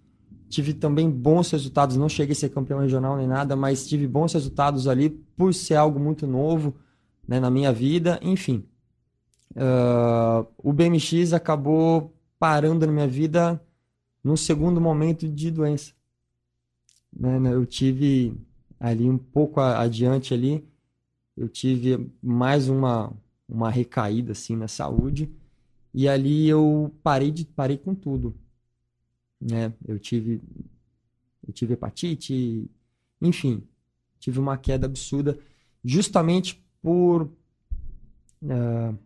[0.48, 1.96] tive também bons resultados.
[1.96, 5.74] Não cheguei a ser campeão regional nem nada, mas tive bons resultados ali por ser
[5.74, 6.74] algo muito novo
[7.26, 8.18] né, na minha vida.
[8.22, 8.64] Enfim,
[9.54, 13.62] uh, o BMX acabou parando na minha vida
[14.24, 15.92] num segundo momento de doença.
[17.12, 18.34] Né, né eu tive
[18.80, 20.66] ali um pouco adiante ali,
[21.36, 23.12] eu tive mais uma
[23.48, 25.32] uma recaída assim na saúde
[25.94, 28.34] e ali eu parei de parei com tudo
[29.40, 29.72] né?
[29.86, 30.40] Eu tive
[31.46, 32.70] eu tive hepatite
[33.20, 33.62] enfim
[34.18, 35.38] tive uma queda absurda
[35.84, 37.22] justamente por
[38.42, 38.98] uh,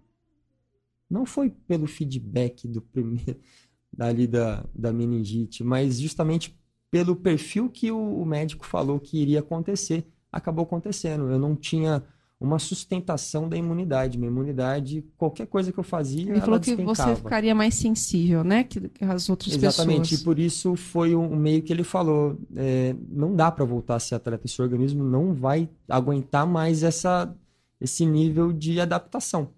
[1.08, 3.38] não foi pelo feedback do primeiro
[3.92, 6.58] dali da, da meningite mas justamente
[6.90, 11.30] pelo perfil que o, o médico falou que iria acontecer acabou acontecendo.
[11.30, 12.02] Eu não tinha
[12.42, 14.18] uma sustentação da imunidade.
[14.18, 18.64] Minha imunidade, qualquer coisa que eu fazia, Ele falou que você ficaria mais sensível, né,
[18.64, 19.78] que, que as outras Exatamente, pessoas.
[19.78, 23.94] Exatamente, e por isso foi um meio que ele falou, é, não dá para voltar
[23.96, 27.32] a ser atleta, esse organismo não vai aguentar mais essa,
[27.80, 29.50] esse nível de adaptação,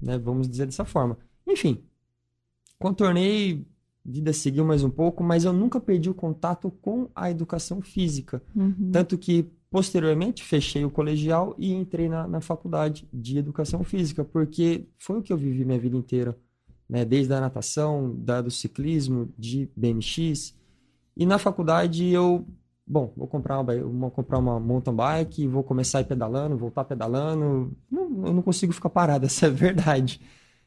[0.00, 1.16] né, vamos dizer dessa forma.
[1.46, 1.80] Enfim,
[2.78, 3.64] contornei,
[4.04, 8.42] vida seguiu mais um pouco, mas eu nunca perdi o contato com a educação física.
[8.54, 8.90] Uhum.
[8.90, 14.86] Tanto que Posteriormente, fechei o colegial e entrei na, na faculdade de educação física, porque
[14.98, 16.36] foi o que eu vivi minha vida inteira,
[16.86, 17.06] né?
[17.06, 20.54] desde a natação, da, do ciclismo, de BMX.
[21.16, 22.46] E na faculdade eu,
[22.86, 26.84] bom, vou comprar uma, vou comprar uma mountain bike, vou começar a ir pedalando, voltar
[26.84, 27.74] pedalando.
[27.90, 30.20] Não, eu não consigo ficar parado, essa é a verdade.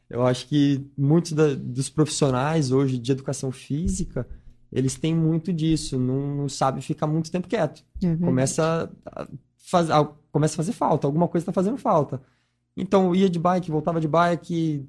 [0.10, 4.28] Eu acho que muitos da, dos profissionais hoje de educação física
[4.71, 7.84] eles têm muito disso, não, não sabe ficar muito tempo quieto.
[8.04, 12.21] É começa, a faz, a, começa a fazer falta, alguma coisa está fazendo falta.
[12.75, 14.86] Então, ia de bike, voltava de bike,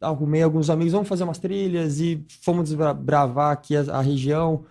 [0.00, 4.64] arrumei alguns amigos, vamos fazer umas trilhas e fomos desbravar aqui a, a região.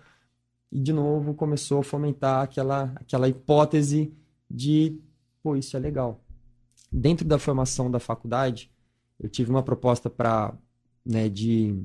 [0.70, 4.12] E, de novo, começou a fomentar aquela, aquela hipótese
[4.48, 4.98] de,
[5.42, 6.20] pô, isso é legal.
[6.90, 8.70] Dentro da formação da faculdade,
[9.18, 10.54] eu tive uma proposta para,
[11.04, 11.76] né, de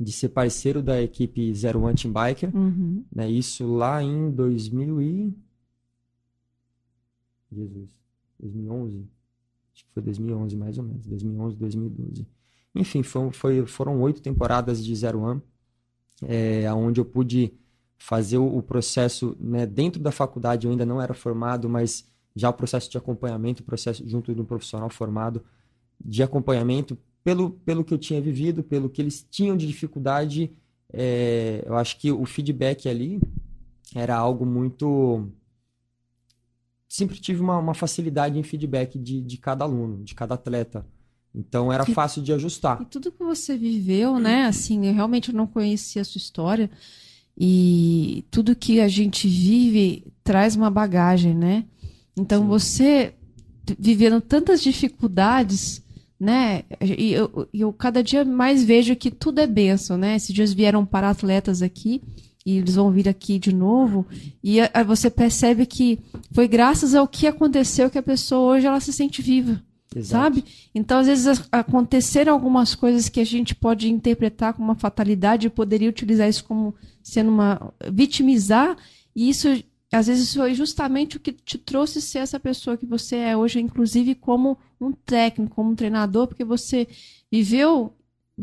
[0.00, 2.54] de ser parceiro da equipe Zero One Team Biker.
[2.54, 3.04] Uhum.
[3.12, 5.34] Né, isso lá em 2000 e...
[7.50, 7.88] Jesus,
[8.38, 9.08] 2011.
[9.74, 12.26] Acho que foi 2011 mais ou menos, 2011, 2012.
[12.74, 15.42] Enfim, foi, foi foram oito temporadas de Zero One,
[16.22, 17.52] é, onde eu pude
[17.96, 20.66] fazer o, o processo né, dentro da faculdade.
[20.66, 22.06] Eu ainda não era formado, mas
[22.36, 25.42] já o processo de acompanhamento, o processo junto de um profissional formado
[26.04, 30.50] de acompanhamento pelo, pelo que eu tinha vivido, pelo que eles tinham de dificuldade,
[30.92, 33.20] é, eu acho que o feedback ali
[33.94, 35.28] era algo muito.
[36.88, 40.86] Sempre tive uma, uma facilidade em feedback de, de cada aluno, de cada atleta.
[41.34, 42.80] Então era fácil de ajustar.
[42.80, 44.46] E tudo que você viveu, né?
[44.46, 46.70] Assim, eu realmente não conhecia a sua história.
[47.36, 51.66] E tudo que a gente vive traz uma bagagem, né?
[52.16, 52.48] Então Sim.
[52.48, 53.14] você
[53.78, 55.82] vivendo tantas dificuldades,
[56.18, 56.64] né?
[56.80, 60.16] E eu, eu cada dia mais vejo que tudo é benção, né?
[60.16, 62.02] Esses dias vieram para atletas aqui
[62.44, 64.06] e eles vão vir aqui de novo
[64.42, 65.98] e a, a, você percebe que
[66.32, 69.62] foi graças ao que aconteceu que a pessoa hoje ela se sente viva.
[69.94, 70.22] Exato.
[70.22, 70.44] Sabe?
[70.74, 75.50] Então, às vezes, aconteceram algumas coisas que a gente pode interpretar como uma fatalidade e
[75.50, 77.72] poderia utilizar isso como sendo uma.
[77.90, 78.76] vitimizar,
[79.16, 79.48] e isso
[79.96, 83.60] às vezes foi justamente o que te trouxe ser essa pessoa que você é hoje,
[83.60, 86.86] inclusive como um técnico, como um treinador, porque você
[87.30, 87.94] viveu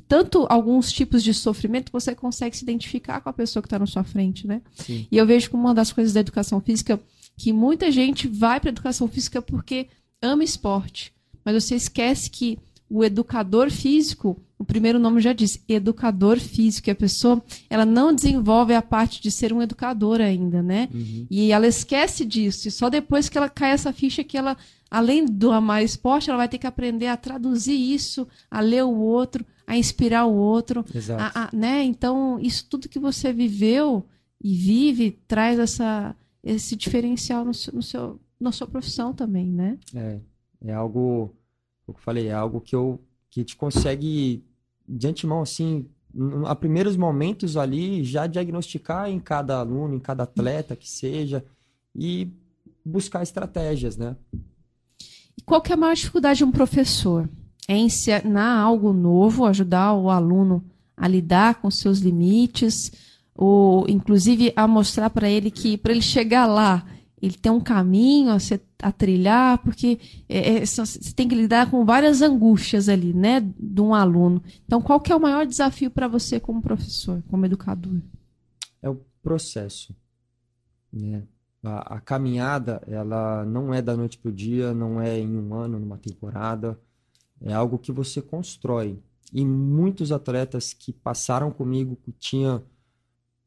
[0.08, 3.86] tanto alguns tipos de sofrimento, você consegue se identificar com a pessoa que está na
[3.86, 4.62] sua frente, né?
[4.74, 5.08] Sim.
[5.10, 7.00] E eu vejo como uma das coisas da educação física
[7.38, 9.88] que muita gente vai para a educação física porque
[10.22, 12.58] ama esporte, mas você esquece que
[12.90, 18.12] o educador físico, o primeiro nome já diz, educador físico, e a pessoa ela não
[18.12, 20.90] desenvolve a parte de ser um educador ainda, né?
[20.92, 21.28] Uhum.
[21.30, 24.58] E ela esquece disso, e só depois que ela cai essa ficha que ela,
[24.90, 28.98] além do amar esporte, ela vai ter que aprender a traduzir isso, a ler o
[28.98, 30.84] outro, a inspirar o outro,
[31.16, 31.84] a, a, né?
[31.84, 34.04] Então, isso tudo que você viveu
[34.44, 39.78] e vive traz essa, esse diferencial no seu, no seu, na sua profissão também, né?
[39.94, 40.20] É,
[40.66, 41.32] é algo
[41.88, 43.00] eu falei, é algo que eu
[43.30, 44.44] que te consegue
[44.88, 45.88] de antemão assim,
[46.46, 51.44] a primeiros momentos ali já diagnosticar em cada aluno, em cada atleta que seja
[51.94, 52.30] e
[52.84, 54.16] buscar estratégias, né?
[55.38, 57.30] E qual que é a maior dificuldade de um professor?
[57.68, 60.64] É ensinar algo novo, ajudar o aluno
[60.96, 62.92] a lidar com seus limites,
[63.36, 66.86] ou inclusive a mostrar para ele que para ele chegar lá
[67.26, 71.72] ele tem um caminho a, ser, a trilhar, porque é, é, você tem que lidar
[71.72, 74.44] com várias angústias ali, né, de um aluno.
[74.64, 78.00] Então, qual que é o maior desafio para você como professor, como educador?
[78.80, 79.96] É o processo,
[80.94, 81.24] né?
[81.64, 85.56] A, a, caminhada, ela não é da noite para o dia, não é em um
[85.56, 86.80] ano, numa temporada,
[87.42, 89.00] é algo que você constrói.
[89.34, 92.62] E muitos atletas que passaram comigo, que tinham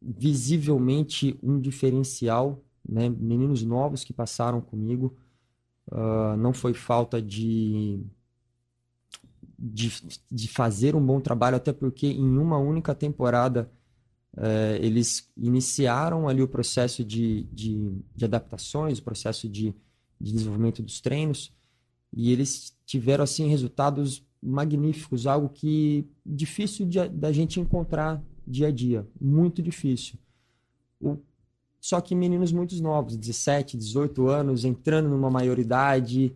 [0.02, 3.08] visivelmente um diferencial né?
[3.08, 5.16] Meninos novos que passaram comigo.
[5.90, 8.00] Uh, não foi falta de,
[9.58, 13.70] de, de, fazer um bom trabalho, até porque em uma única temporada
[14.34, 19.74] uh, eles iniciaram ali o processo de, de, de adaptações, o processo de,
[20.20, 21.54] de desenvolvimento dos treinos,
[22.12, 28.70] e eles tiveram assim resultados magníficos, algo que difícil de, da gente encontrar dia a
[28.70, 30.18] dia, muito difícil.
[31.00, 31.16] O
[31.80, 36.34] só que meninos muito novos, 17, 18 anos, entrando numa maioridade.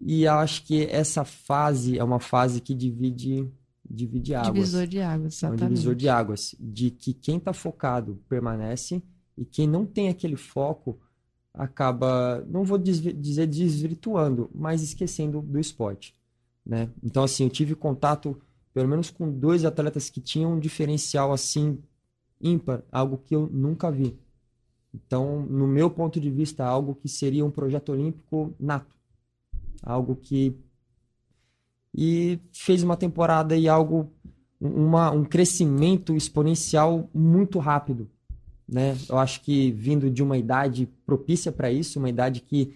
[0.00, 3.50] E acho que essa fase é uma fase que divide,
[3.88, 4.54] divide águas.
[4.54, 5.62] Divisor de águas, exatamente.
[5.62, 6.54] É um divisor de águas.
[6.60, 9.02] De que quem está focado permanece
[9.36, 10.98] e quem não tem aquele foco
[11.52, 16.14] acaba, não vou dizer desvirtuando, mas esquecendo do esporte.
[16.66, 16.90] Né?
[17.02, 18.40] Então, assim, eu tive contato
[18.72, 21.78] pelo menos com dois atletas que tinham um diferencial assim
[22.40, 24.18] ímpar, algo que eu nunca vi.
[24.94, 28.94] Então, no meu ponto de vista, algo que seria um projeto olímpico nato.
[29.82, 30.56] Algo que.
[31.92, 34.10] E fez uma temporada e algo.
[34.60, 38.08] Uma, um crescimento exponencial muito rápido.
[38.66, 38.96] Né?
[39.08, 42.74] Eu acho que vindo de uma idade propícia para isso, uma idade que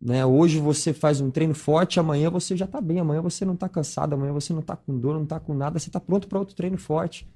[0.00, 3.54] né, hoje você faz um treino forte, amanhã você já está bem, amanhã você não
[3.54, 6.28] está cansado, amanhã você não está com dor, não está com nada, você está pronto
[6.28, 7.26] para outro treino forte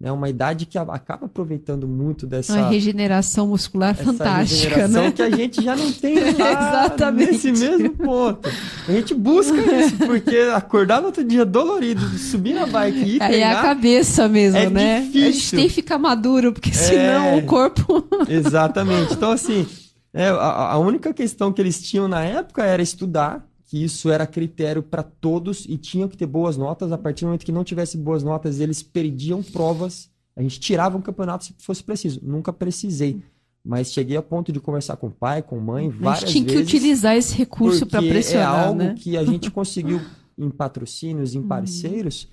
[0.00, 0.12] né?
[0.12, 5.10] Uma idade que acaba aproveitando muito dessa uma regeneração muscular fantástica, regeneração né?
[5.10, 7.32] que a gente já não tem Exatamente.
[7.32, 8.48] nesse mesmo ponto.
[8.86, 13.22] A gente busca isso porque acordar no outro dia dolorido, subir na bike e ir
[13.22, 15.00] Aí é a cabeça mesmo, é né?
[15.00, 15.20] Difícil.
[15.20, 17.36] A gente tem que ficar maduro porque senão é...
[17.36, 19.14] o corpo Exatamente.
[19.14, 19.66] Então assim,
[20.14, 24.26] é, a, a única questão que eles tinham na época era estudar que isso era
[24.26, 26.90] critério para todos e tinham que ter boas notas.
[26.90, 30.10] A partir do momento que não tivesse boas notas, eles perdiam provas.
[30.34, 32.18] A gente tirava um campeonato se fosse preciso.
[32.22, 33.22] Nunca precisei.
[33.62, 36.24] Mas cheguei a ponto de conversar com o pai, com a mãe, várias vezes.
[36.24, 38.94] A gente tinha que utilizar esse recurso para pressionar, É algo né?
[38.94, 40.00] que a gente conseguiu
[40.38, 41.48] em patrocínios, em uhum.
[41.48, 42.26] parceiros,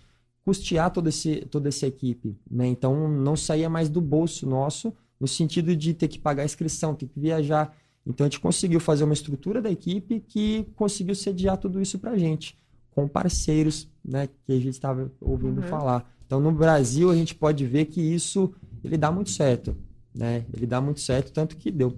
[0.46, 2.38] custear toda, esse, toda essa equipe.
[2.50, 2.66] Né?
[2.68, 7.08] Então, não saía mais do bolso nosso, no sentido de ter que pagar inscrição, ter
[7.08, 11.82] que viajar então a gente conseguiu fazer uma estrutura da equipe que conseguiu sediar tudo
[11.82, 12.56] isso para a gente,
[12.92, 15.68] com parceiros né, que a gente estava ouvindo uhum.
[15.68, 16.10] falar.
[16.26, 19.76] Então no Brasil a gente pode ver que isso ele dá muito certo,
[20.14, 20.46] né?
[20.54, 21.98] Ele dá muito certo, tanto que deu.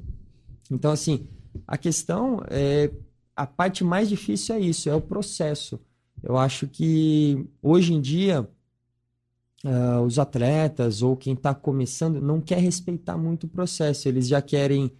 [0.72, 1.28] Então assim,
[1.67, 2.89] a questão é
[3.36, 5.80] a parte mais difícil é isso, é o processo.
[6.24, 8.48] Eu acho que hoje em dia
[9.63, 14.41] uh, os atletas ou quem está começando não quer respeitar muito o processo, eles já
[14.41, 14.91] querem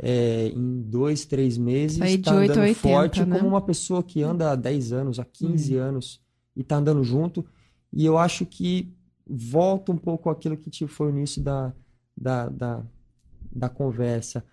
[0.00, 3.36] é, em dois, três meses, está andando 80, forte, né?
[3.36, 5.82] como uma pessoa que anda há 10 anos, há 15 uhum.
[5.82, 6.20] anos
[6.56, 7.44] e está andando junto.
[7.92, 8.92] E eu acho que
[9.26, 11.72] volta um pouco aquilo que te foi o início da,
[12.16, 12.82] da, da,
[13.50, 14.44] da conversa.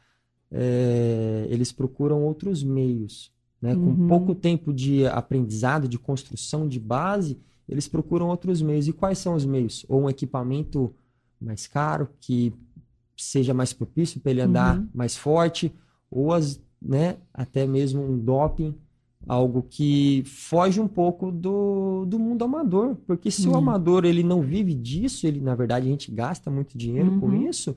[0.51, 3.31] É, eles procuram outros meios.
[3.61, 3.75] Né?
[3.75, 4.07] Com uhum.
[4.07, 7.37] pouco tempo de aprendizado, de construção de base,
[7.69, 8.87] eles procuram outros meios.
[8.87, 9.85] E quais são os meios?
[9.87, 10.93] Ou um equipamento
[11.39, 12.53] mais caro, que
[13.17, 14.87] seja mais propício para ele andar uhum.
[14.93, 15.73] mais forte,
[16.09, 18.75] ou as, né, até mesmo um doping,
[19.27, 23.53] algo que foge um pouco do, do mundo amador, porque se uhum.
[23.53, 27.19] o amador ele não vive disso, ele na verdade a gente gasta muito dinheiro uhum.
[27.19, 27.75] com isso,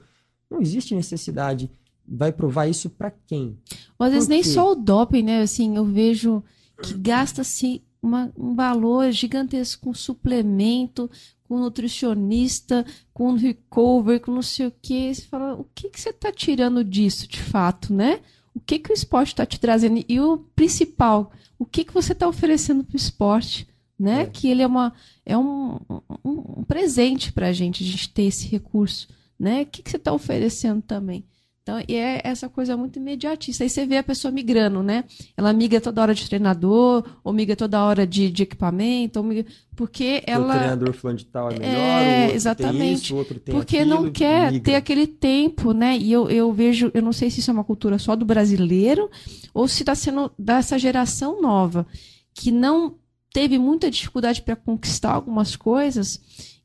[0.51, 1.70] não existe necessidade.
[2.11, 3.59] Vai provar isso para quem?
[3.98, 5.42] Ou às vezes nem só o doping, né?
[5.42, 6.42] Assim, eu vejo
[6.83, 11.11] que gasta-se um valor gigantesco com suplemento,
[11.44, 15.14] com nutricionista, com recover, com não sei o que.
[15.14, 18.20] Você fala, o que, que você está tirando disso de fato, né?
[18.54, 20.04] O que, que o esporte está te trazendo?
[20.08, 23.66] E o principal, o que, que você está oferecendo para o esporte?
[23.98, 24.23] Né?
[24.23, 24.27] É.
[24.27, 24.92] Que ele é, uma,
[25.25, 29.08] é um, um, um presente para a gente, a gente ter esse recurso.
[29.38, 29.62] Né?
[29.62, 31.25] O que, que você está oferecendo também?
[31.69, 33.62] Então, e é essa coisa muito imediatista.
[33.62, 35.04] Aí você vê a pessoa migrando, né?
[35.37, 39.44] Ela migra toda hora de treinador, ou migra toda hora de, de equipamento, migra...
[39.77, 40.54] porque ela.
[40.54, 42.79] O treinador falando de tal é melhor, é, o outro exatamente.
[42.79, 44.64] tem isso, o outro tem Porque aquilo, não quer migra.
[44.64, 45.98] ter aquele tempo, né?
[45.98, 49.10] E eu, eu vejo, eu não sei se isso é uma cultura só do brasileiro,
[49.52, 51.87] ou se está sendo dessa geração nova,
[52.33, 52.94] que não
[53.31, 56.19] teve muita dificuldade para conquistar algumas coisas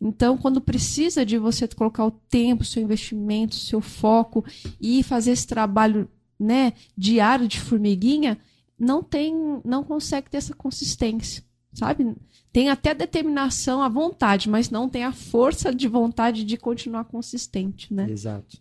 [0.04, 4.44] Então, quando precisa de você colocar o tempo, seu investimento, seu foco
[4.80, 8.38] e fazer esse trabalho, né, diário de formiguinha,
[8.78, 9.34] não tem,
[9.64, 11.42] não consegue ter essa consistência,
[11.72, 12.14] sabe?
[12.52, 17.94] Tem até determinação, a vontade, mas não tem a força de vontade de continuar consistente,
[17.94, 18.12] né?
[18.12, 18.58] Exato,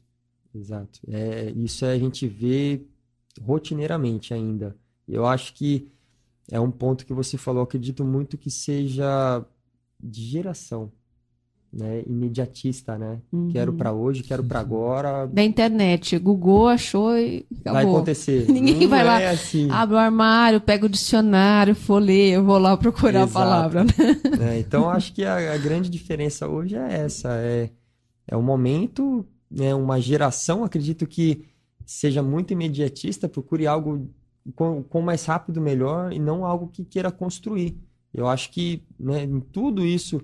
[0.55, 1.01] exato.
[1.09, 2.87] É, isso a gente vê
[3.41, 4.77] rotineiramente ainda.
[5.09, 5.91] Eu acho que
[6.53, 9.45] é um ponto que você falou, acredito muito que seja
[10.01, 10.93] de geração,
[11.73, 12.03] né?
[12.07, 13.19] Imediatista, né?
[13.33, 13.49] Uhum.
[13.49, 15.27] Quero para hoje, quero para agora.
[15.27, 17.73] Da internet, Google achou e acabou.
[17.73, 18.47] Vai acontecer.
[18.51, 19.71] Ninguém Não vai lá, é assim.
[19.71, 23.39] Abre o armário, pega o dicionário, folheia, eu vou lá procurar Exato.
[23.39, 23.93] a palavra, né?
[24.39, 24.59] né?
[24.59, 27.31] Então, acho que a, a grande diferença hoje é essa.
[27.37, 27.71] É,
[28.29, 31.45] é um momento, né, uma geração, acredito que
[31.87, 34.09] seja muito imediatista, procure algo
[34.55, 37.77] com, com mais rápido melhor e não algo que queira construir.
[38.13, 40.21] Eu acho que né, em tudo isso,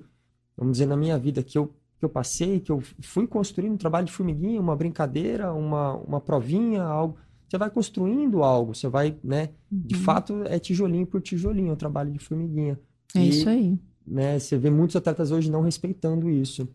[0.59, 3.79] vamos dizer, na minha vida que eu, que eu passei, que eu fui construindo um
[3.79, 7.17] trabalho de formiguinha, uma brincadeira, uma, uma provinha, algo.
[7.49, 9.51] Você vai construindo algo, você vai, né?
[9.73, 10.03] De Uhum.
[10.03, 12.79] fato, é tijolinho por tijolinho, é um trabalho de formiguinha.
[13.15, 13.79] É E, isso aí.
[14.07, 16.69] Né, você vê muitos atletas hoje não respeitando isso.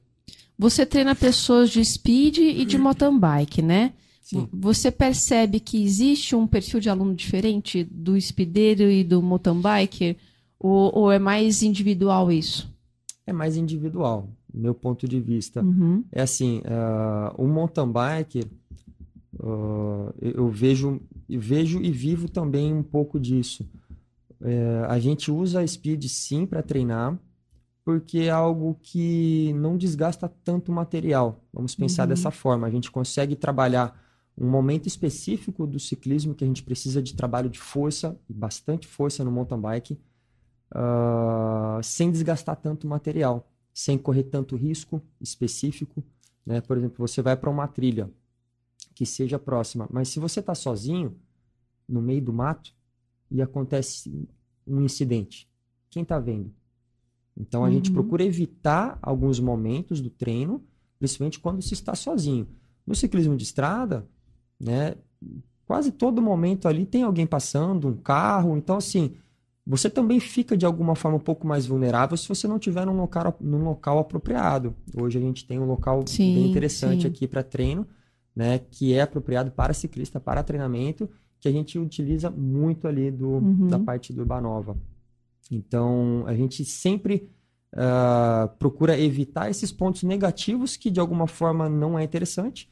[0.58, 3.94] Você treina pessoas de speed e de mountain bike, né?
[4.22, 4.48] Sim.
[4.54, 10.16] Você percebe que existe um perfil de aluno diferente do speedeiro e do mountain biker?
[10.60, 12.73] Ou, ou é mais individual isso?
[13.26, 15.64] É mais individual, meu ponto de vista.
[15.64, 16.04] Uhum.
[16.12, 18.44] É assim, ah, o mountain bike,
[19.42, 21.00] ah, eu vejo,
[21.30, 23.68] eu vejo e vivo também um pouco disso.
[24.42, 27.18] É, a gente usa a speed sim para treinar,
[27.86, 31.42] porque é algo que não desgasta tanto o material.
[31.54, 32.10] Vamos pensar Uhum.
[32.10, 32.68] dessa forma.
[32.68, 33.98] A gente consegue trabalhar
[34.38, 38.86] um momento específico do ciclismo que a gente precisa de trabalho de força, e bastante
[38.88, 39.98] força no mountain bike,
[40.74, 46.04] ah, sem desgastar tanto material, sem correr tanto risco específico.
[46.46, 46.62] Né?
[46.62, 48.10] Por exemplo, você vai para uma trilha
[48.94, 51.16] que seja próxima, mas se você está sozinho,
[51.88, 52.74] no meio do mato,
[53.30, 54.28] e acontece
[54.68, 55.50] um incidente,
[55.90, 56.52] quem está vendo?
[57.36, 57.94] Então a gente Uhum.
[57.96, 60.64] procura evitar alguns momentos do treino,
[61.00, 62.48] principalmente quando se está sozinho.
[62.86, 64.08] No ciclismo de estrada,
[64.60, 64.96] né,
[65.66, 69.16] quase todo momento ali tem alguém passando, um carro, então assim,
[69.66, 72.98] você também fica de alguma forma um pouco mais vulnerável se você não tiver num
[72.98, 74.76] local, num local apropriado.
[74.96, 77.08] Hoje a gente tem um local Sim, bem interessante sim.
[77.08, 77.88] aqui para treino,
[78.36, 81.10] né, que é apropriado para ciclista, para treinamento,
[81.40, 83.68] que a gente utiliza muito ali do, Uhum.
[83.68, 84.78] da parte do Urbanova.
[85.52, 87.30] Então, a gente sempre
[87.76, 92.72] ah, procura evitar esses pontos negativos que de alguma forma não é interessante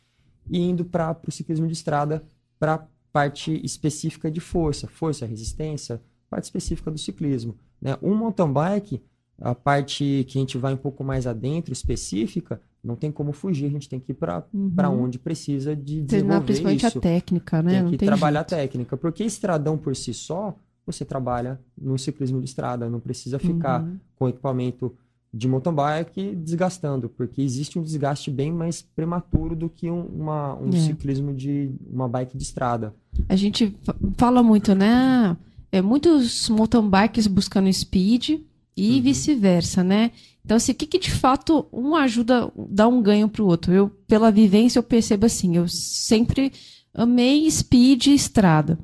[0.49, 2.23] e indo para o ciclismo de estrada
[2.59, 6.01] para a parte específica de força, força, resistência,
[6.31, 7.55] parte específica do ciclismo.
[7.81, 7.95] Né?
[8.01, 9.01] Um mountain bike,
[9.39, 13.65] a parte que a gente vai um pouco mais adentro, específica, não tem como fugir,
[13.65, 15.03] a gente tem que ir para Uhum.
[15.03, 17.71] onde precisa de Treinar desenvolver principalmente isso a técnica, né?
[17.73, 18.53] tem Não que tem trabalhar jeito.
[18.53, 20.55] a técnica, porque estradão por si só,
[20.85, 23.97] você trabalha no ciclismo de estrada, não precisa ficar Uhum.
[24.17, 24.95] com equipamento
[25.33, 30.55] de mountain bike desgastando, porque existe um desgaste bem mais prematuro do que um, uma-
[30.55, 30.71] um É.
[30.79, 32.93] ciclismo de uma bike de estrada.
[33.29, 35.37] A gente fa- fala muito, né?
[35.71, 38.39] É, muitos mountain bikes buscando speed
[38.75, 39.01] e Uhum.
[39.01, 40.11] vice-versa, né?
[40.43, 43.71] Então, assim, o que, que de fato um ajuda, dá um ganho pro outro?
[43.71, 46.51] Eu, pela vivência, eu percebo assim, eu sempre
[46.93, 48.77] amei speed e estrada.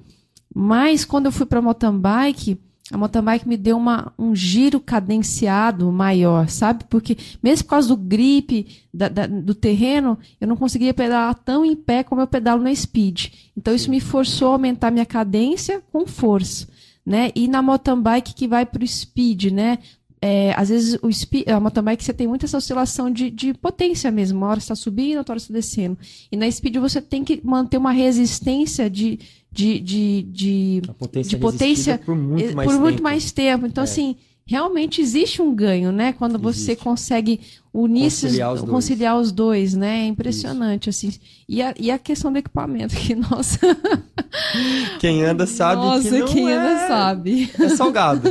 [0.54, 2.58] Mas quando eu fui para mountain bike,
[2.92, 6.86] a mountain bike me deu uma, um giro cadenciado maior, sabe?
[6.90, 11.66] Porque mesmo por causa do grip da- da- do terreno, eu não conseguia pedalar tão
[11.66, 13.28] em pé como eu pedalo na speed.
[13.58, 16.68] Então isso me forçou a aumentar minha cadência com força,
[17.08, 17.32] né?
[17.34, 19.80] E na mountain bike que vai para o speed, né?
[20.22, 23.54] É, às vezes o speed, a mountain bike você tem muita essa oscilação de, de
[23.54, 24.40] potência mesmo.
[24.40, 25.98] Uma hora está subindo, outra hora está descendo.
[26.30, 29.20] E na speed você tem que manter uma resistência de,
[29.52, 33.04] de, de, de A potência, De potência, por muito eh, mais por muito tempo.
[33.04, 33.66] mais tempo.
[33.68, 33.86] Então, É.
[33.86, 36.12] assim, realmente existe um ganho, né?
[36.14, 36.84] Quando você Existe.
[36.84, 37.40] consegue
[37.80, 38.72] unir esses- Conciliar os dois.
[38.72, 40.00] conciliar os dois, né?
[40.04, 41.14] É impressionante, assim.
[41.48, 43.60] E a, e a questão do equipamento, que, nossa,
[45.00, 46.88] Quem anda sabe nossa, que não quem anda é...
[46.88, 47.52] sabe.
[47.60, 48.22] É salgado.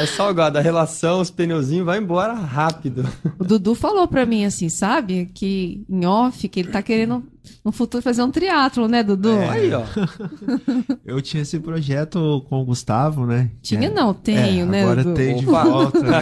[0.00, 0.58] é salgado.
[0.58, 3.06] A relação, os pneuzinhos, vai embora rápido.
[3.38, 5.30] O Dudu falou pra mim, assim, sabe?
[5.34, 7.22] Que em off, que ele tá querendo
[7.64, 9.30] no futuro fazer um triatlo, né, Dudu?
[9.30, 9.48] É.
[9.48, 9.82] Aí, ó.
[11.04, 13.50] Eu tinha esse projeto com o Gustavo, né?
[13.62, 15.16] Que Tinha é- não, tenho, é, né, Agora Dudu?
[15.16, 16.20] tem de volta, né?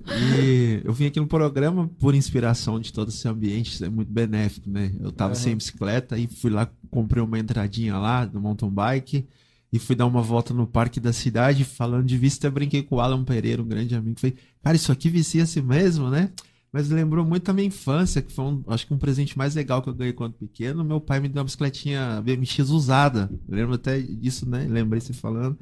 [0.38, 4.70] E eu vim aqui no programa por inspiração de todo esse ambiente, é muito benéfico,
[4.70, 4.92] né?
[5.00, 5.42] Eu tava Aham.
[5.42, 9.26] sem bicicleta e fui lá, comprei uma entradinha lá no mountain bike
[9.72, 12.96] e fui dar uma volta no parque da cidade, falando de vista, eu brinquei com
[12.96, 14.18] o Alan Pereira, um grande amigo.
[14.20, 16.30] Falei, cara, isso aqui vicia-se mesmo, né?
[16.72, 19.82] Mas lembrou muito a minha infância, que foi, um, acho que um presente mais legal
[19.82, 20.84] que eu ganhei quando pequeno.
[20.84, 23.28] Meu pai me deu uma bicicletinha BMX usada.
[23.48, 24.66] Eu lembro até disso, né?
[24.68, 25.58] Lembrei você falando.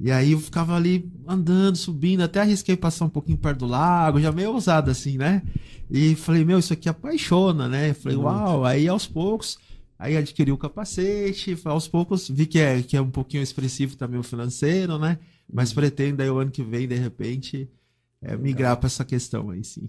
[0.00, 4.20] E aí eu ficava ali andando, subindo, até arrisquei passar um pouquinho perto do lago,
[4.20, 5.42] já meio ousado assim, né?
[5.90, 7.90] E falei, meu, isso aqui apaixona, né?
[7.90, 9.58] Eu falei, uau, aí aos poucos,
[9.98, 14.20] aí adquiri o capacete, aos poucos vi que é, que é um pouquinho expressivo também
[14.20, 15.18] o financeiro, né?
[15.52, 17.68] Mas pretendo aí o ano que vem, de repente,
[18.22, 19.88] é, migrar para essa questão aí, sim.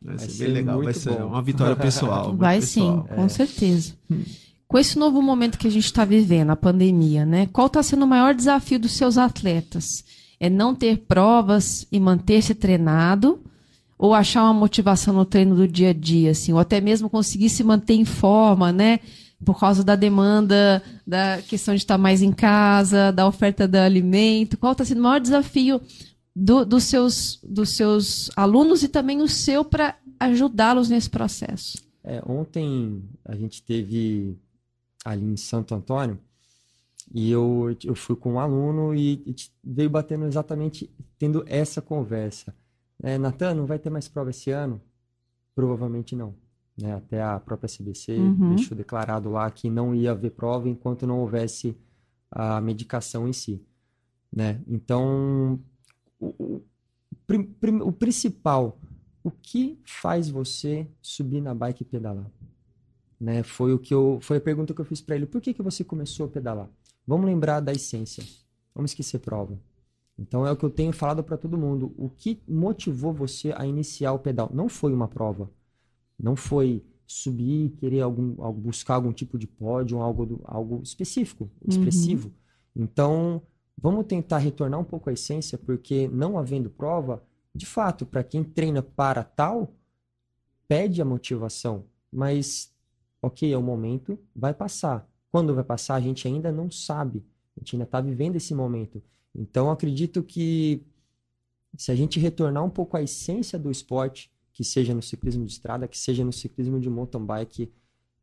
[0.00, 1.26] Vai, vai ser, ser bem legal, vai ser bom.
[1.26, 2.32] uma vitória pessoal.
[2.36, 3.06] vai pessoal.
[3.06, 3.28] sim, com é.
[3.28, 3.94] certeza.
[4.70, 7.48] Com esse novo momento que a gente está vivendo, a pandemia, né?
[7.52, 10.04] Qual está sendo o maior desafio dos seus atletas?
[10.38, 13.40] É não ter provas e manter-se treinado?
[13.98, 16.52] Ou achar uma motivação no treino do dia a dia, assim?
[16.52, 19.00] Ou até mesmo conseguir se manter em forma, né?
[19.44, 24.56] Por causa da demanda, da questão de estar mais em casa, da oferta do alimento.
[24.56, 25.80] Qual está sendo o maior desafio
[26.34, 31.76] do, dos, seus, dos seus alunos e também o seu para ajudá-los nesse processo?
[32.04, 34.38] É, ontem a gente teve
[35.04, 36.18] ali em Santo Antônio
[37.12, 39.34] e eu, eu fui com um aluno e, e
[39.64, 40.88] veio batendo exatamente,
[41.18, 42.54] tendo essa conversa.
[43.02, 44.80] É, Natan, não vai ter mais prova esse ano?
[45.54, 46.34] Provavelmente não.
[46.80, 46.94] Né?
[46.94, 48.54] Até a própria CBC uhum.
[48.54, 51.76] deixou declarado lá que não ia haver prova enquanto não houvesse
[52.30, 53.60] a medicação em si.
[54.32, 54.60] Né?
[54.68, 55.58] Então,
[56.20, 56.62] o, o,
[57.82, 58.78] o principal,
[59.24, 62.30] o que faz você subir na bike e pedalar?
[63.20, 63.42] Né?
[63.42, 65.26] Foi o que eu, foi a pergunta que eu fiz para ele.
[65.26, 66.68] Por que, que você começou a pedalar?
[67.06, 68.24] Vamos lembrar da essência.
[68.74, 69.58] Vamos esquecer prova.
[70.18, 71.92] Então é o que eu tenho falado para todo mundo.
[71.96, 74.50] O que motivou você a iniciar o pedal?
[74.52, 75.50] Não foi uma prova.
[76.18, 82.28] Não foi subir, querer algum, buscar algum tipo de pódio, algo, algo específico, expressivo.
[82.28, 82.84] Uhum.
[82.84, 83.42] Então,
[83.82, 87.22] Vamos tentar retornar um pouco à essência, porque não havendo prova,
[87.54, 89.74] de fato, para quem treina para tal,
[90.68, 92.70] pede a motivação, mas
[93.22, 95.08] ok, é o momento, vai passar.
[95.30, 97.24] Quando vai passar, a gente ainda não sabe.
[97.56, 99.02] A gente ainda está vivendo esse momento.
[99.34, 100.82] Então, acredito que
[101.76, 105.52] se a gente retornar um pouco à essência do esporte, que seja no ciclismo de
[105.52, 107.72] estrada, que seja no ciclismo de mountain bike,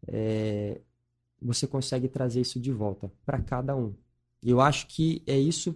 [0.07, 0.81] é,
[1.41, 3.93] você consegue trazer isso de volta para cada um.
[4.43, 5.75] E eu acho que é isso,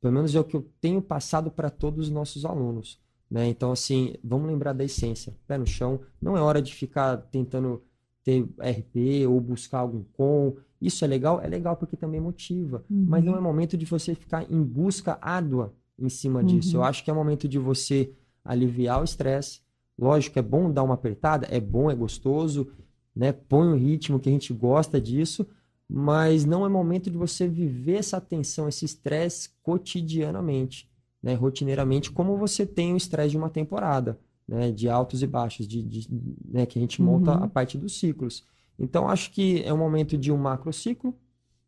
[0.00, 3.00] pelo menos é o que eu tenho passado para todos os nossos alunos.
[3.30, 3.48] Né?
[3.48, 5.36] Então, assim, vamos lembrar da essência.
[5.46, 7.82] Pé no chão, não é hora de ficar tentando
[8.26, 10.56] ter RP ou buscar algum com.
[10.82, 11.40] Isso é legal?
[11.40, 12.84] É legal porque também motiva.
[12.90, 13.06] Uhum.
[13.08, 16.46] Mas não é momento de você ficar em busca árdua em cima uhum.
[16.46, 16.76] disso.
[16.76, 18.10] Eu acho que é momento de você
[18.44, 19.60] aliviar o estresse.
[19.96, 22.68] Lógico, é bom dar uma apertada, é bom, é gostoso,
[23.14, 23.32] né?
[23.32, 25.46] Põe o ritmo que a gente gosta disso,
[25.88, 30.90] mas não é momento de você viver essa tensão, esse estresse cotidianamente,
[31.22, 35.66] né, rotineiramente, como você tem o estresse de uma temporada, né, de altos e baixos,
[35.66, 36.08] de, de
[36.44, 37.44] né, que a gente monta uhum.
[37.44, 38.44] a parte dos ciclos.
[38.78, 41.14] Então, acho que é um momento de um macro ciclo,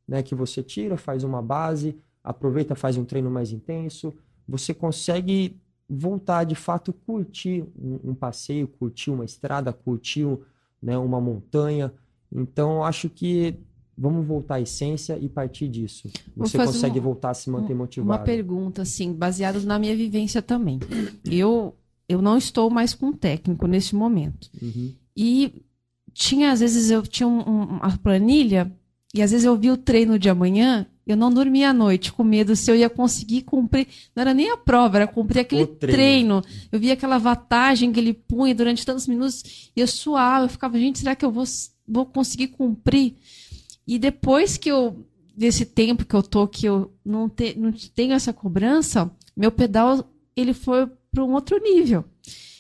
[0.07, 4.15] né, que você tira, faz uma base, aproveita, faz um treino mais intenso,
[4.47, 10.27] você consegue voltar de fato curtir um, um passeio, curtir uma estrada, curtir
[10.81, 11.93] né, uma montanha.
[12.31, 13.59] Então, acho que
[14.01, 16.09] Vamos voltar à essência e partir disso.
[16.37, 18.09] Você consegue uma, voltar a se manter motivado.
[18.09, 20.79] Uma pergunta, assim, baseada na minha vivência também.
[21.25, 21.75] Eu,
[22.09, 24.49] eu não estou mais com técnico nesse momento.
[24.61, 24.95] Uhum.
[25.17, 25.63] E
[26.15, 28.73] tinha, às vezes, eu tinha um, um, uma planilha
[29.15, 32.23] e às vezes eu via o treino de amanhã, eu não dormia à noite com
[32.23, 33.87] medo se eu ia conseguir cumprir.
[34.15, 36.43] Não era nem a prova, era cumprir aquele treino.
[36.43, 36.69] treino.
[36.71, 40.45] Eu via aquela vantagem que ele punha durante tantos minutos e eu suava.
[40.45, 41.45] Eu ficava, gente, será que eu vou,
[41.87, 43.15] vou conseguir cumprir?
[43.87, 48.13] E depois que eu, desse tempo que eu tô, que eu não, te, não tenho
[48.13, 52.05] essa cobrança, meu pedal, ele foi para um outro nível.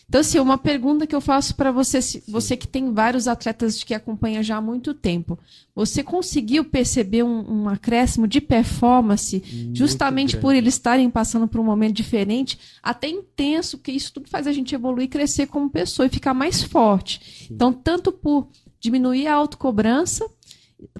[0.08, 3.92] Então, assim, uma pergunta que eu faço para você, você que tem vários atletas que
[3.92, 5.38] acompanha já há muito tempo,
[5.74, 10.40] você conseguiu perceber um, um acréscimo de performance muito justamente grande.
[10.40, 14.52] por eles estarem passando por um momento diferente, até intenso, que isso tudo faz a
[14.52, 17.20] gente evoluir, crescer como pessoa e ficar mais forte.
[17.46, 17.54] Sim.
[17.54, 18.48] Então, tanto por
[18.80, 20.26] diminuir a autocobrança,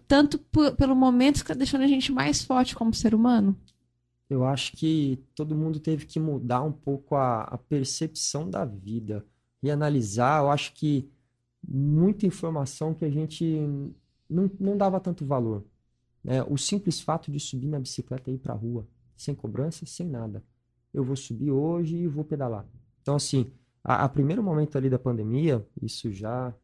[0.07, 0.39] tanto
[0.77, 3.57] pelo momento que está deixando a gente mais forte como ser humano?
[4.29, 9.25] Eu acho que todo mundo teve que mudar um pouco a, a percepção da vida
[9.63, 10.43] e analisar.
[10.43, 11.11] Eu acho que
[11.67, 13.45] muita informação que a gente
[14.29, 15.65] não, não dava tanto valor.
[16.23, 16.43] Né?
[16.43, 20.07] O simples fato de subir na bicicleta e ir para a rua, sem cobrança, sem
[20.07, 20.45] nada.
[20.93, 22.67] Eu vou subir hoje e vou pedalar.
[23.01, 23.51] Então, assim,
[23.83, 26.55] a, a primeiro momento ali da pandemia, isso já há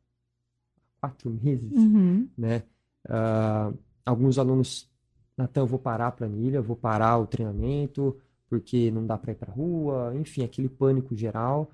[1.00, 2.28] quatro meses, uhum.
[2.36, 2.62] né?
[3.06, 4.90] Uh, alguns alunos,
[5.36, 8.16] Natan, eu vou parar a planilha, vou parar o treinamento,
[8.48, 11.70] porque não dá para ir para rua, enfim, aquele pânico geral.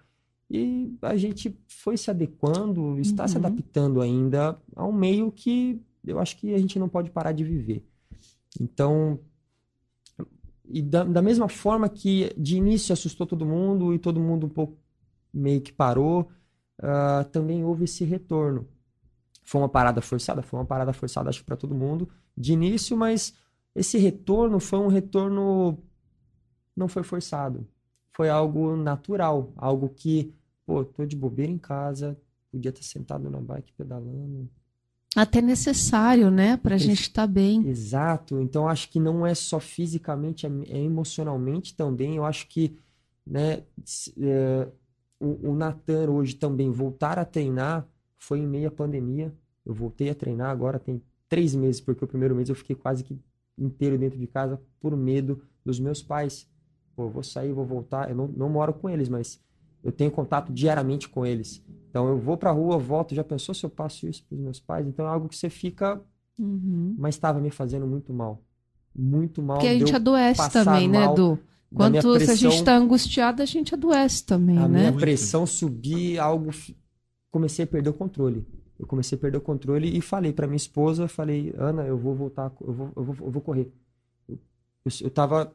[0.51, 3.45] E a gente foi se adequando, está se Uhum.
[3.47, 7.45] adaptando ainda a um meio que eu acho que a gente não pode parar de
[7.45, 7.85] viver.
[8.61, 9.21] Então,
[10.69, 14.51] e da, da mesma forma que de início assustou todo mundo e todo mundo um
[14.51, 14.77] pouco
[15.33, 16.29] meio que parou,
[16.79, 18.69] ah, também houve esse retorno.
[19.45, 22.97] Foi uma parada forçada, foi uma parada forçada, acho que para todo mundo de início,
[22.97, 23.35] mas
[23.75, 25.79] esse retorno foi um retorno
[26.77, 27.67] não foi forçado.
[28.17, 30.35] Foi algo natural, algo que,
[30.67, 32.19] pô, tô de bobeira em casa,
[32.51, 34.49] podia estar sentado na bike pedalando.
[35.17, 36.57] Até necessário, né?
[36.57, 37.67] Pra Preci- gente estar bem.
[37.67, 38.41] Exato.
[38.41, 42.17] Então acho que não é só fisicamente, é é emocionalmente também.
[42.17, 42.79] Eu acho que,
[43.27, 43.65] né,
[44.21, 44.69] é,
[45.19, 47.87] o, o Natan hoje também voltar a treinar
[48.19, 49.35] foi em meio à pandemia.
[49.65, 53.03] Eu voltei a treinar agora tem três meses, porque o primeiro mês eu fiquei quase
[53.05, 53.19] que
[53.59, 56.49] inteiro dentro de casa por medo dos meus pais.
[56.97, 58.09] Pô, eu vou sair, vou voltar.
[58.11, 59.41] Eu não, não moro com eles, mas
[59.83, 61.63] eu tenho contato diariamente com eles.
[61.89, 63.15] Então eu vou pra rua, volto.
[63.15, 64.87] Já pensou se eu passo isso pros meus pais?
[64.87, 66.01] Então é algo que você fica
[66.39, 66.95] Uhum.
[66.99, 68.43] mas estava me fazendo muito mal.
[68.95, 69.59] Muito mal.
[69.59, 71.39] Porque a gente adoece também, né, Edu?
[71.73, 74.79] Quanto se a gente pressão- tá angustiado, a gente adoece também, a né?
[74.79, 75.01] minha Muito.
[75.01, 76.51] pressão subir, algo.
[77.31, 78.45] Comecei a perder o controle.
[78.81, 82.15] Eu comecei a perder o controle e falei para minha esposa, falei, Ana, eu vou
[82.15, 83.71] voltar, eu vou, eu vou, eu vou correr.
[84.27, 84.39] Eu,
[84.87, 85.53] eu, eu tava,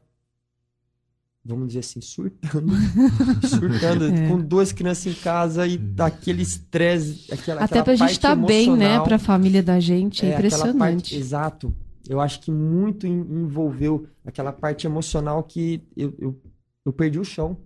[1.43, 2.71] vamos dizer assim, surtando,
[3.47, 4.27] surtando, É.
[4.29, 8.75] com duas crianças em casa e daquele estresse, aquela, Até aquela pra gente estar bem,
[8.77, 8.99] né?
[9.01, 10.23] Pra família da gente.
[10.25, 11.15] É, É, aquela parte- impressionante.
[11.15, 11.73] exato.
[12.07, 16.39] Eu acho que muito en- envolveu aquela parte emocional que eu, eu,
[16.85, 17.57] eu perdi o chão.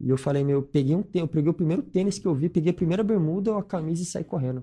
[0.00, 2.48] E eu falei, meu, eu peguei um eu peguei o primeiro tênis que eu vi,
[2.48, 4.62] peguei a primeira bermuda, a camisa e saí correndo.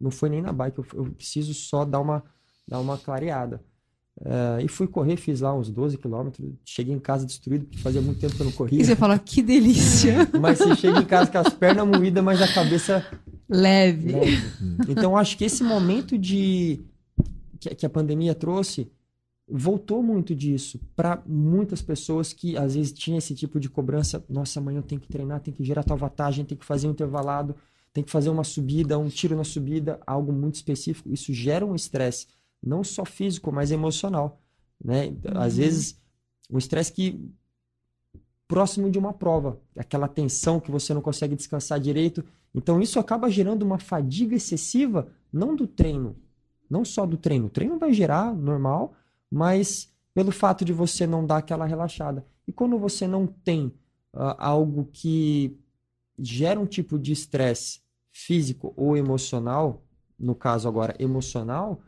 [0.00, 2.24] Não foi nem na bike, eu, eu preciso só dar uma,
[2.66, 3.62] dar uma clareada.
[4.22, 6.46] Eh, e fui correr, fiz lá uns 12 quilômetros.
[6.64, 8.80] Cheguei em casa destruído, porque fazia muito tempo que eu não corria.
[8.80, 10.28] E você fala, que delícia.
[10.38, 13.06] Mas você chega em casa com as pernas moídas, mas a cabeça
[13.48, 14.12] Leve.
[14.12, 14.42] leve.
[14.88, 16.80] Então, acho que esse momento de
[17.58, 18.90] que, que a pandemia trouxe
[19.52, 24.24] voltou muito disso para muitas pessoas que às vezes tinha esse tipo de cobrança.
[24.28, 26.92] Nossa, amanhã eu tenho que treinar, tenho que gerar tal vantagem, tenho que fazer um
[26.92, 27.56] intervalado,
[27.92, 31.12] tenho que fazer uma subida, um tiro na subida, algo muito específico.
[31.12, 32.26] Isso gera um estresse,
[32.62, 34.40] não só físico, mas emocional.
[34.82, 35.12] Né?
[35.34, 35.58] Às Uhum.
[35.60, 36.00] vezes,
[36.50, 37.20] um estresse que
[38.46, 42.24] próximo de uma prova, aquela tensão que você não consegue descansar direito.
[42.52, 46.16] Então isso acaba gerando uma fadiga excessiva, não do treino,
[46.68, 47.46] não só do treino.
[47.46, 48.92] O treino vai gerar normal,
[49.30, 52.26] mas pelo fato de você não dar aquela relaxada.
[52.46, 53.72] E quando você não tem
[54.12, 55.56] ah, algo que
[56.20, 57.80] gera um tipo de estresse
[58.12, 59.82] físico ou emocional,
[60.18, 61.80] no caso agora emocional,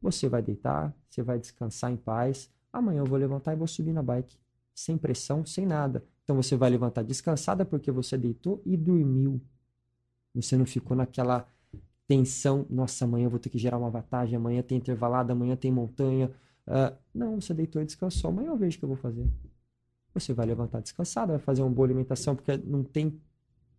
[0.00, 2.50] você vai deitar, você vai descansar em paz.
[2.72, 4.36] Amanhã eu vou levantar e vou subir na bike,
[4.74, 6.04] sem pressão, sem nada.
[6.22, 9.40] Então você vai levantar descansada porque você deitou e dormiu.
[10.34, 11.48] Você não ficou naquela
[12.06, 15.72] tensão, nossa, amanhã eu vou ter que gerar uma vantagem, amanhã tem intervalado, amanhã tem
[15.72, 16.30] montanha.
[16.66, 19.26] Ah, não, você deitou e descansou, amanhã eu vejo o que eu vou fazer.
[20.14, 23.20] Você vai levantar descansada, vai fazer uma boa alimentação, porque não tem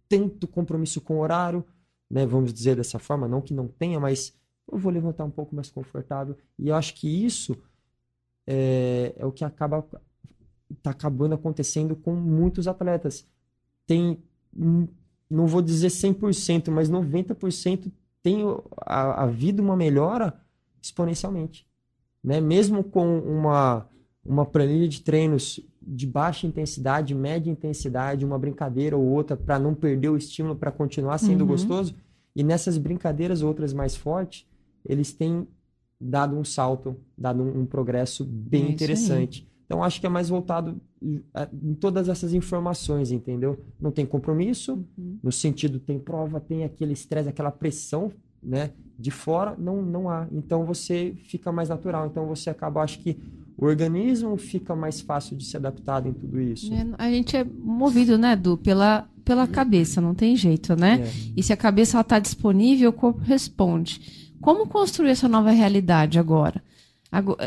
[0.10, 1.66] tanto compromisso com o horário,
[2.10, 2.26] né?
[2.26, 4.34] Vamos dizer dessa forma, não que não tenha, mas
[4.72, 6.36] eu vou levantar um pouco mais confortável.
[6.57, 7.57] E eu acho que isso
[8.47, 9.86] é, é o que acaba
[10.84, 13.28] tá acabando acontecendo com muitos atletas.
[13.88, 14.22] Tem,
[15.30, 17.91] não vou dizer 100%, mas 90%
[18.22, 20.39] tem o- a, a vida uma melhora
[20.82, 21.68] exponencialmente,
[22.24, 22.41] né?
[22.41, 23.88] Mesmo com uma
[24.26, 29.73] uma planilha de treinos de baixa intensidade, média intensidade, uma brincadeira ou outra para não
[29.73, 31.47] perder o estímulo para continuar sendo Uhum.
[31.47, 31.95] gostoso.
[32.36, 34.45] E nessas brincadeiras outras mais fortes,
[34.86, 35.47] eles têm
[35.99, 38.71] dado um salto, dado um, um progresso É bem aí.
[38.73, 39.47] interessante.
[39.65, 40.80] Então acho que é mais voltado
[41.34, 43.59] a- em todas essas informações, entendeu?
[43.80, 45.17] Não tem compromisso, Uhum.
[45.23, 48.11] no sentido tem prova, tem aquele estresse, aquela pressão,
[48.41, 48.71] né?
[48.97, 50.27] De fora não não há.
[50.32, 52.07] Então você fica mais natural.
[52.07, 53.17] Então você acaba, acho que
[53.60, 56.74] o organismo fica mais fácil de se adaptar em tudo isso.
[56.74, 61.01] É, A gente é movido, né, Edu, pela, pela cabeça, não tem jeito, né?
[61.03, 61.12] É.
[61.36, 64.30] E se a cabeça está disponível, o corpo responde.
[64.41, 66.64] Como construir essa nova realidade agora?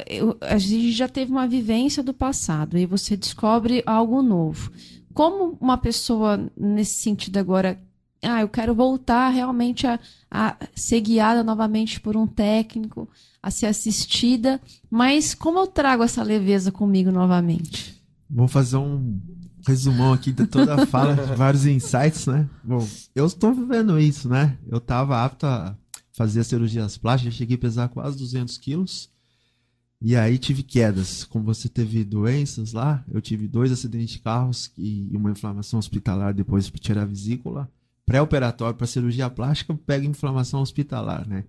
[0.08, 4.70] Eu- a gente já teve uma vivência do passado e você descobre algo novo.
[5.14, 7.78] Como uma pessoa, nesse sentido agora,
[8.22, 9.98] ah, eu quero voltar realmente a,
[10.30, 13.08] a ser guiada novamente por um técnico,
[13.42, 14.60] a ser assistida,
[14.90, 18.00] mas como eu trago essa leveza comigo novamente?
[18.30, 19.20] Vou fazer um
[19.66, 22.48] resumão aqui de toda a fala, de vários insights, né?
[22.62, 24.56] Bom, eu estou vivendo isso, né?
[24.68, 25.76] Eu estava apto a
[26.12, 29.10] fazer cirurgias plásticas, cheguei a pesar quase 200 quilos.
[30.04, 31.24] E aí tive quedas.
[31.24, 36.34] Como você teve doenças lá, eu tive dois acidentes de carros e uma inflamação hospitalar
[36.34, 37.70] depois para tirar a vesícula.
[38.12, 41.44] Pré-operatório para cirurgia plástica, pega inflamação hospitalar, né?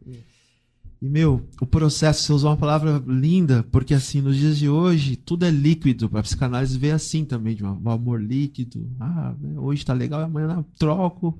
[1.01, 5.17] E, meu, o processo, você usou uma palavra linda, porque assim, nos dias de hoje,
[5.17, 6.09] tudo é líquido.
[6.13, 8.89] A psicanálise vê assim também, de um amor líquido.
[8.97, 11.37] Ah, né, hoje tá legal, amanhã troco.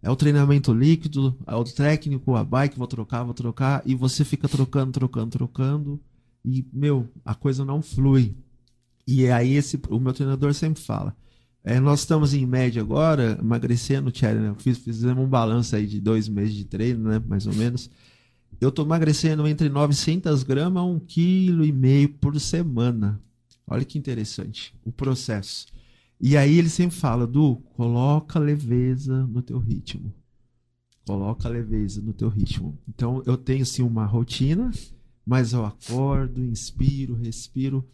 [0.00, 3.82] É o treinamento líquido, é o técnico, a bike, vou trocar, vou trocar.
[3.84, 6.00] E você fica trocando, trocando, trocando.
[6.44, 8.36] E, meu, a coisa não flui.
[9.04, 11.16] E é aí esse, o meu treinador sempre fala.
[11.64, 14.54] É, nós estamos em média agora, emagrecendo, Thierry, né?
[14.58, 17.22] Fiz, fizemos um balanço aí de dois meses de treino, né?
[17.26, 17.88] Mais ou menos
[18.62, 23.20] eu estou emagrecendo entre 900 gramas a 1,5 kg por semana.
[23.66, 25.66] Olha que interessante o processo.
[26.20, 30.14] E aí ele sempre fala, Du, coloca leveza no teu ritmo.
[31.04, 32.78] Coloca leveza no teu ritmo.
[32.88, 34.70] Então eu tenho sim uma rotina,
[35.26, 37.84] mas eu acordo, inspiro, respiro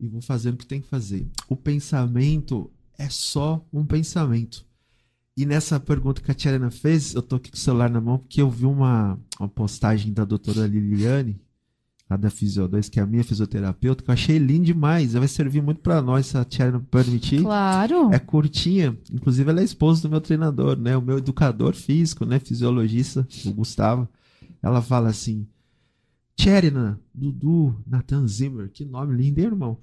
[0.00, 1.26] e vou fazendo o que tem que fazer.
[1.48, 4.64] O pensamento é só um pensamento.
[5.36, 8.18] E nessa pergunta que a Tiana fez, eu tô aqui com o celular na mão
[8.18, 11.40] porque eu vi uma, uma postagem da doutora Liliane,
[12.08, 15.14] a da Fisio 2, que é a minha fisioterapeuta, que eu achei lindo demais.
[15.14, 17.42] Vai servir muito para nós, se a Tiana permitir.
[17.42, 18.12] Claro.
[18.12, 18.96] É curtinha.
[19.12, 20.96] Inclusive, ela é esposa do meu treinador, né?
[20.96, 22.38] O meu educador físico, né?
[22.38, 24.08] Fisiologista, o Gustavo.
[24.62, 25.46] Ela fala assim:
[26.36, 29.78] Tcherina, Dudu, Nathan Zimmer, que nome lindo, hein, irmão?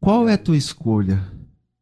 [0.00, 1.32] Qual é a tua escolha?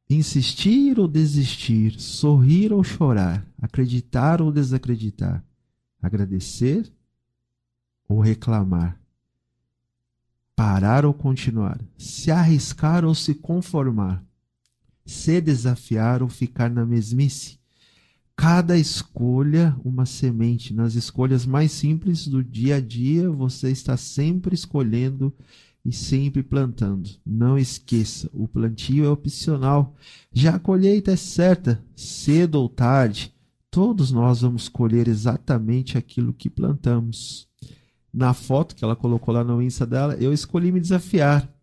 [0.08, 5.44] Insistir ou desistir, sorrir ou chorar, acreditar ou desacreditar,
[6.00, 6.90] agradecer
[8.08, 8.98] ou reclamar,
[10.54, 14.24] parar ou continuar, se arriscar ou se conformar,
[15.04, 17.58] se desafiar ou ficar na mesmice.
[18.36, 20.74] Cada escolha, uma semente.
[20.74, 25.32] Nas escolhas mais simples do dia a dia, você está sempre escolhendo
[25.84, 27.08] e sempre plantando.
[27.24, 29.94] Não esqueça, o plantio é opcional.
[30.32, 33.32] Já a colheita é certa, cedo ou tarde,
[33.70, 37.48] todos nós vamos colher exatamente aquilo que plantamos.
[38.12, 41.55] Na foto que ela colocou lá no Insta dela, eu escolhi me desafiar.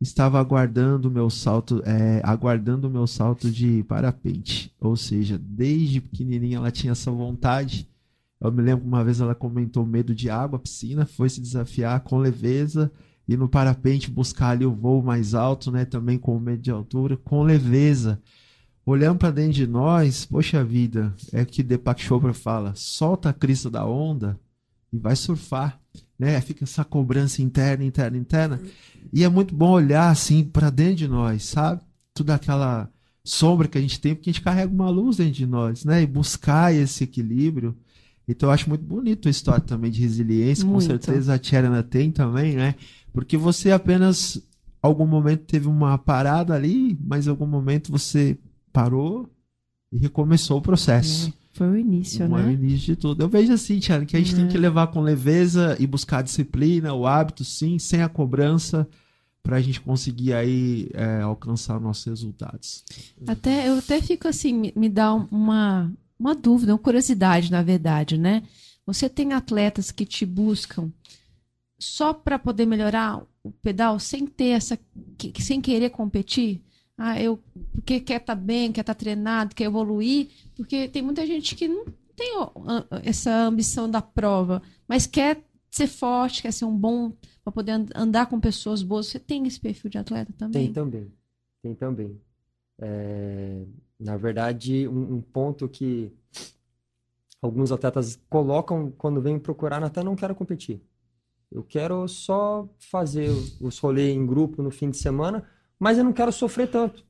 [0.00, 4.72] Estava aguardando o meu salto, é, aguardando o meu salto de parapente.
[4.80, 7.88] Ou seja, desde pequenininha ela tinha essa vontade.
[8.40, 12.18] Eu me lembro uma vez ela comentou medo de água, piscina, foi se desafiar com
[12.18, 12.92] leveza
[13.26, 15.84] e no parapente buscar ali o voo mais alto, né?
[15.84, 18.20] Também com medo de altura, com leveza.
[18.86, 23.34] Olhando para dentro de nós, poxa vida, é o que Deepak Chopra fala: solta a
[23.34, 24.38] crista da onda
[24.90, 25.78] e vai surfar,
[26.18, 26.40] né?
[26.40, 28.60] Fica essa cobrança interna, interna, interna.
[29.12, 31.80] E é muito bom olhar assim para dentro de nós, sabe?
[32.12, 32.90] Tudo aquela
[33.24, 36.02] sombra que a gente tem, porque a gente carrega uma luz dentro de nós, né?
[36.02, 37.76] E buscar esse equilíbrio.
[38.26, 40.74] Então eu acho muito bonito a história também de resiliência, muito.
[40.74, 42.74] com certeza a Tcherna tem também, né?
[43.12, 44.42] Porque você apenas,
[44.82, 48.36] algum momento, teve uma parada ali, mas em algum momento você
[48.72, 49.28] parou
[49.90, 51.28] e recomeçou o processo.
[51.28, 52.44] É, foi o início, Não né?
[52.44, 53.22] É o início de tudo.
[53.22, 54.36] Eu vejo assim, Tiana, que a gente é.
[54.36, 58.88] tem que levar com leveza e buscar a disciplina, o hábito, sim, sem a cobrança,
[59.42, 62.84] para a gente conseguir aí é, alcançar nossos resultados.
[63.26, 68.42] Até, eu até fico assim, me, dá uma, uma dúvida, uma curiosidade, na verdade, né?
[68.86, 70.90] Você tem atletas que te buscam
[71.78, 74.78] só para poder melhorar o pedal sem ter essa
[75.40, 76.60] sem querer competir
[76.98, 77.38] ah eu
[77.72, 81.54] porque quer estar tá bem quer estar tá treinado quer evoluir porque tem muita gente
[81.54, 81.86] que não
[82.16, 82.32] tem
[83.04, 87.12] essa ambição da prova mas quer ser forte quer ser um bom
[87.44, 89.06] para poder andar com pessoas boas.
[89.06, 90.64] Você tem esse perfil de atleta também?
[90.64, 91.12] Tem também
[91.62, 92.20] tem também.
[92.78, 93.64] É,
[93.98, 96.12] na verdade um, um ponto que
[97.42, 100.80] alguns atletas colocam quando vêm procurar até não quero competir.
[101.50, 103.30] Eu quero só fazer
[103.60, 105.44] os rolês em grupo no fim de semana,
[105.78, 107.04] mas eu não quero sofrer tanto.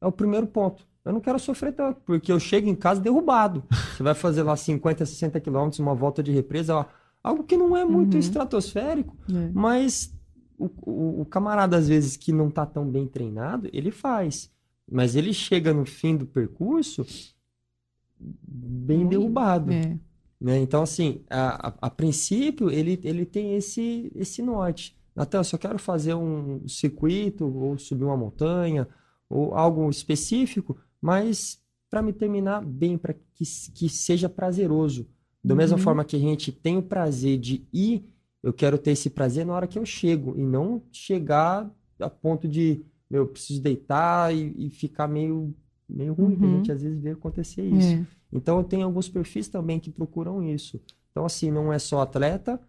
[0.00, 0.86] É o primeiro ponto.
[1.04, 3.64] Eu não quero sofrer tanto, porque eu chego em casa derrubado.
[3.96, 6.84] Você vai fazer lá 50, 60 quilômetros, uma volta de represa, ó,
[7.22, 8.20] algo que não é muito uhum.
[8.20, 9.50] estratosférico, é.
[9.54, 10.14] mas
[10.58, 14.50] o, o, o, camarada, às vezes, que não está tão bem treinado, ele faz.
[14.90, 17.06] Mas ele chega no fim do percurso
[18.18, 19.72] bem derrubado.
[19.72, 19.98] É.
[20.40, 20.58] Né?
[20.58, 24.98] Então, assim, a, a, a, princípio, ele, ele tem esse, esse norte.
[25.16, 28.88] Eu só quero fazer um circuito, ou subir uma montanha,
[29.28, 33.44] ou algo específico, mas para me terminar bem, para que,
[33.74, 35.06] que seja prazeroso.
[35.42, 35.58] Da uhum.
[35.58, 38.04] mesma forma que a gente tem o prazer de ir,
[38.42, 42.48] eu quero ter esse prazer na hora que eu chego, e não chegar a ponto
[42.48, 45.54] de, meu, eu preciso deitar e, e ficar meio,
[45.88, 46.54] meio ruim, uhum.
[46.54, 47.94] a gente às vezes vê acontecer isso.
[47.94, 48.06] É.
[48.32, 50.80] Então eu tenho alguns perfis também que procuram isso.
[51.10, 52.60] Então, assim, não é só atleta,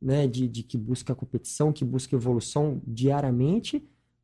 [0.00, 3.82] né, de, de que busca competição, que busca evolução diariamente,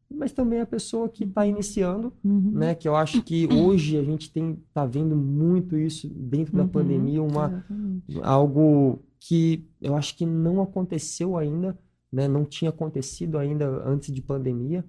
[0.08, 2.50] mas também a pessoa que está iniciando, Uhum.
[2.52, 2.74] né?
[2.74, 6.68] Que eu acho que hoje a gente tem tá vendo muito isso dentro da Uhum.
[6.68, 8.20] pandemia, uma Exatamente.
[8.22, 11.76] algo que eu acho que não aconteceu ainda,
[12.12, 12.28] né?
[12.28, 14.84] Não tinha acontecido ainda antes de pandemia,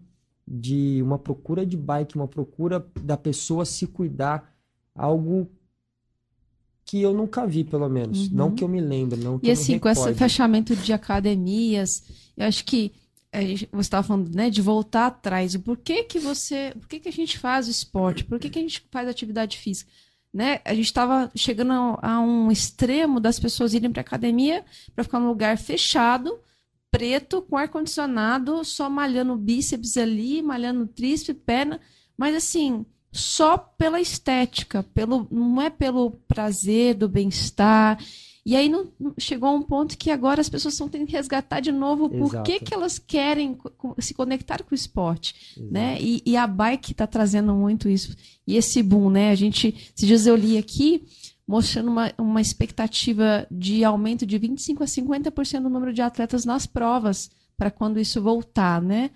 [0.47, 4.53] de uma procura de bike, uma procura da pessoa se cuidar,
[4.93, 5.47] algo
[6.85, 8.29] que eu nunca vi, pelo menos, Uhum.
[8.31, 12.03] não que eu me lembre, não que E eu assim, com esse fechamento de academias,
[12.37, 12.91] eu acho que
[13.33, 15.57] gente- você estava falando, né, de voltar atrás.
[15.57, 18.23] Por que que você, por que que a gente faz o esporte?
[18.23, 19.91] Por que que a gente faz atividade física?
[20.33, 20.59] Né?
[20.65, 24.63] A gente estava chegando a, a um extremo das pessoas irem para academia
[24.93, 26.37] para ficar num lugar fechado,
[26.91, 31.79] preto, com ar condicionado, só malhando bíceps ali, malhando tríceps, perna,
[32.17, 37.97] mas assim, só pela estética, pelo não é pelo prazer do bem-estar.
[38.45, 41.61] E aí não, chegou a um ponto que agora as pessoas estão tendo que resgatar
[41.61, 43.57] de novo por que, que elas querem
[43.97, 45.73] se conectar com o esporte, Exato.
[45.73, 45.97] né?
[45.99, 48.15] E, e a bike está trazendo muito isso.
[48.45, 49.31] E esse boom, né?
[49.31, 51.07] A gente, esses dias eu li aqui,
[51.47, 56.67] mostrando uma, uma expectativa de aumento de 25 a 50% do número de atletas nas
[56.67, 59.09] provas para quando isso voltar, né?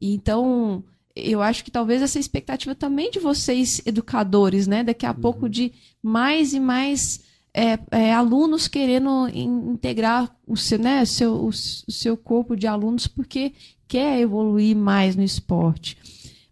[0.00, 0.82] Então,
[1.14, 4.82] eu acho que talvez essa expectativa também de vocês, educadores, né?
[4.82, 7.20] Daqui a pouco de mais e mais
[7.54, 12.66] é, é, alunos querendo in- integrar o seu, né, seu, o o seu corpo de
[12.66, 13.52] alunos porque
[13.86, 15.98] quer evoluir mais no esporte.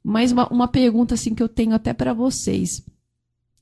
[0.04, 2.84] Mas uma, uma pergunta assim que eu tenho até para vocês.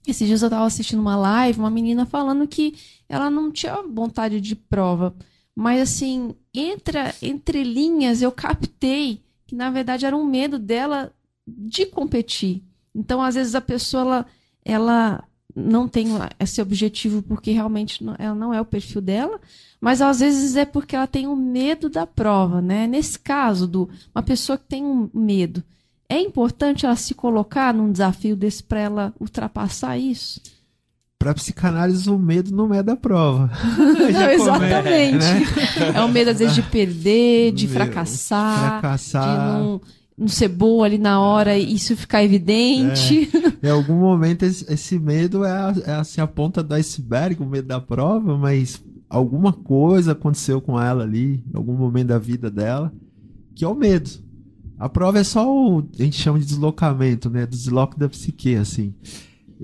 [0.07, 2.75] Esses dias eu estava assistindo uma live, uma menina falando que
[3.09, 5.15] ela não tinha vontade de prova,
[5.55, 11.11] mas assim, entre, entre linhas eu captei que na verdade era um medo dela
[11.47, 12.63] de competir.
[12.95, 14.27] Então, às vezes a pessoa ela,
[14.63, 15.25] ela
[15.57, 19.41] não tem esse objetivo porque realmente não, ela não é o perfil dela,
[19.81, 22.87] mas às vezes é porque ela tem o medo da prova, né?
[22.87, 25.65] Nesse caso, do uma pessoa que tem um medo,
[26.11, 30.43] é importante ela se colocar num desafio desse para ela ultrapassar isso?
[31.19, 33.51] Pra psicanálise, o medo não é da prova.
[34.13, 35.17] Já Exatamente.
[35.19, 35.43] né?
[35.97, 39.25] É o medo, às vezes, de perder, de Meu, fracassar, Fracassar.
[39.25, 39.81] de não,
[40.17, 43.29] não ser boa ali na hora e isso ficar evidente.
[43.61, 47.67] Em algum momento, esse, medo é, a- é, assim, a ponta do iceberg, o medo
[47.67, 52.93] da prova, mas alguma coisa aconteceu com ela ali, em algum momento da vida dela,
[53.57, 54.09] que é o medo.
[54.79, 57.45] A prova é só o, a gente chama de deslocamento, né?
[57.45, 58.95] Desloque da psique, assim.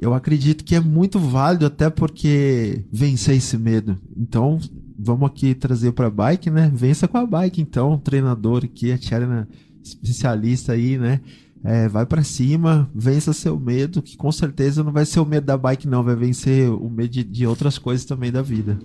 [0.00, 3.96] Eu acredito que é muito válido, até porque vencer esse medo.
[4.16, 4.58] Então,
[4.98, 6.70] vamos aqui trazer para bike, né?
[6.74, 9.48] Vença com a bike, então, treinador aqui, a Tcherna,
[9.82, 11.20] especialista aí, né?
[11.62, 15.46] É, vai para cima, vença seu medo, que com certeza não vai ser o medo
[15.46, 18.78] da bike, não, vai vencer o medo de, de outras coisas também da vida.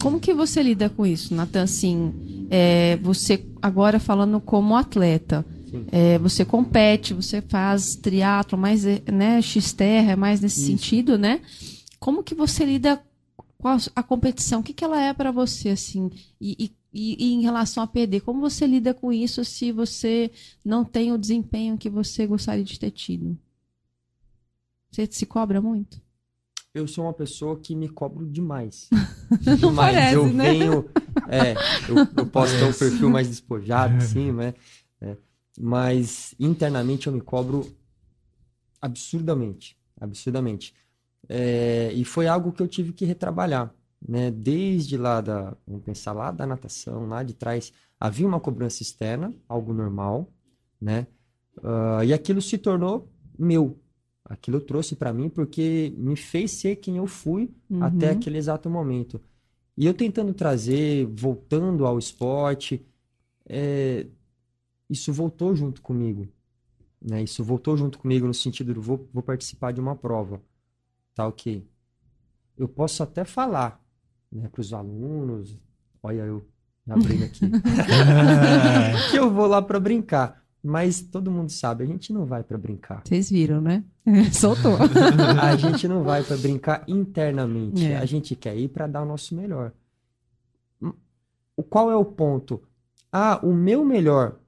[0.00, 1.62] Como que você lida com isso, Natan?
[1.62, 2.12] Assim,
[2.50, 5.44] é, você agora falando como atleta.
[5.90, 10.66] É, você compete, você faz triatlo, mais é, né, x-terra, é mais nesse Isso.
[10.70, 11.40] sentido, né?
[11.98, 13.02] Como que você lida
[13.58, 14.60] com a, a competição?
[14.60, 16.10] O que, que ela é para você, assim?
[16.40, 20.30] E, e- e- e em relação a perder, como você lida com isso se você
[20.64, 23.38] não tem o desempenho que você gostaria de ter tido?
[24.90, 26.00] Você se cobra muito?
[26.74, 28.88] Eu sou uma pessoa que me cobro demais.
[29.46, 29.76] Não demais.
[29.76, 30.44] parece, eu né?
[30.44, 30.90] venho.
[31.28, 31.52] É,
[31.88, 34.54] eu, eu posso ter um perfil mais despojado, sim, né?
[35.58, 37.66] Mas internamente eu me cobro
[38.80, 39.76] absurdamente.
[40.00, 40.74] Absurdamente.
[41.28, 43.74] É, e foi algo que eu tive que retrabalhar.
[44.06, 44.30] Né?
[44.30, 45.56] Desde lá da.
[45.66, 50.32] Vamos pensar lá da natação, lá de trás, havia uma cobrança externa, algo normal,
[50.80, 51.06] né?
[51.62, 53.78] Ah, e aquilo se tornou meu.
[54.24, 58.16] Aquilo trouxe para mim porque me fez ser quem eu fui até Uhum.
[58.16, 59.20] aquele exato momento.
[59.76, 62.84] E eu tentando trazer, voltando ao esporte,
[63.46, 64.06] é,
[64.92, 66.28] isso voltou junto comigo.
[67.00, 67.22] Né?
[67.22, 70.40] Isso voltou junto comigo no sentido de vou, vou participar de uma prova.
[71.14, 71.66] Tá ok.
[72.56, 73.82] Eu posso até falar
[74.30, 75.58] né, para os alunos,
[76.02, 76.46] olha eu
[76.88, 77.40] abrindo aqui,
[79.10, 80.42] que eu vou lá para brincar.
[80.62, 83.02] Mas todo mundo sabe, a gente não vai para brincar.
[83.04, 83.82] Vocês viram, né?
[84.32, 84.76] Soltou.
[85.40, 87.84] A gente não vai para brincar internamente.
[87.84, 87.96] É.
[87.96, 89.72] A gente quer ir para dar o nosso melhor.
[91.56, 92.62] O qual é o ponto?
[93.10, 94.38] Ah, o meu melhor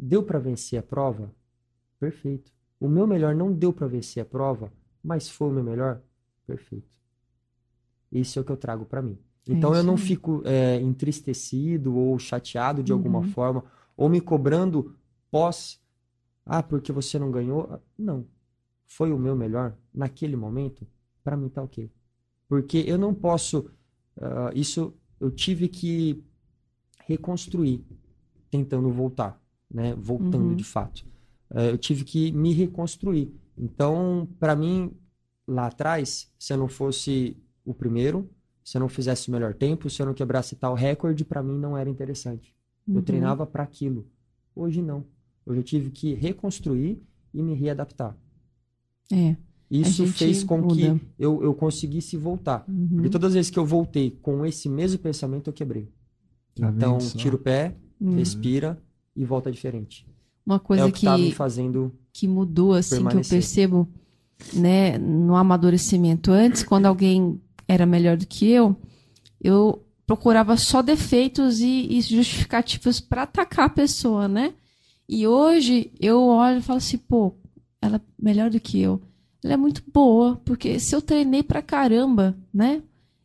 [0.00, 1.34] deu para vencer a prova?
[2.00, 2.52] Perfeito.
[2.80, 4.72] O meu melhor não deu para vencer a prova,
[5.02, 6.02] mas foi o meu melhor?
[6.46, 6.90] Perfeito.
[8.10, 9.18] Isso é o que eu trago para mim.
[9.48, 13.32] É Então eu isso não fico é, entristecido ou chateado de alguma Uhum.
[13.32, 13.64] forma,
[13.96, 14.96] ou me cobrando
[15.30, 15.80] pós.
[16.46, 17.80] Ah, porque você não ganhou?
[17.98, 18.26] Não.
[18.86, 20.86] Foi o meu melhor naquele momento?
[21.24, 21.90] Para mim tá ok.
[22.48, 23.70] Porque eu não posso.
[24.20, 26.24] ah, isso eu tive que
[27.06, 27.84] reconstruir,
[28.50, 29.39] tentando voltar.
[29.70, 29.94] Né?
[29.98, 30.54] Voltando Uhum.
[30.56, 31.04] de fato.
[31.50, 33.32] Eh, eu tive que me reconstruir.
[33.56, 34.92] Então, para mim,
[35.46, 38.28] lá atrás, se eu não fosse o primeiro,
[38.64, 41.58] se eu não fizesse o melhor tempo, se eu não quebrasse tal recorde, para mim
[41.58, 42.54] não era interessante.
[42.88, 43.02] Eu Uhum.
[43.02, 44.06] treinava para aquilo.
[44.54, 45.04] Hoje não.
[45.46, 47.00] Hoje eu tive que reconstruir
[47.32, 48.16] e me readaptar.
[49.12, 49.36] É.
[49.70, 50.74] Isso fez com muda.
[50.74, 52.64] que eu, eu conseguisse voltar.
[52.68, 52.88] Uhum.
[52.94, 55.88] Porque todas as vezes que eu voltei com esse mesmo pensamento, eu quebrei.
[56.56, 58.14] Tá então, tira o pé, Uhum.
[58.16, 58.82] respira
[59.14, 60.06] e volta diferente.
[60.44, 61.92] Uma é coisa o que, tá que, fazendo.
[62.12, 63.38] que mudou, assim, que eu permanecer.
[63.38, 63.88] percebo,
[64.54, 66.30] né, no amadurecimento.
[66.32, 68.76] Antes, quando alguém era melhor do que eu,
[69.40, 74.54] eu procurava só defeitos e, e justificativos para atacar a pessoa, né?
[75.08, 77.34] E hoje eu olho e falo assim, pô,
[77.80, 79.00] ela é melhor do que eu.
[79.42, 82.82] Ela é muito boa, porque se eu treinei pra caramba, né?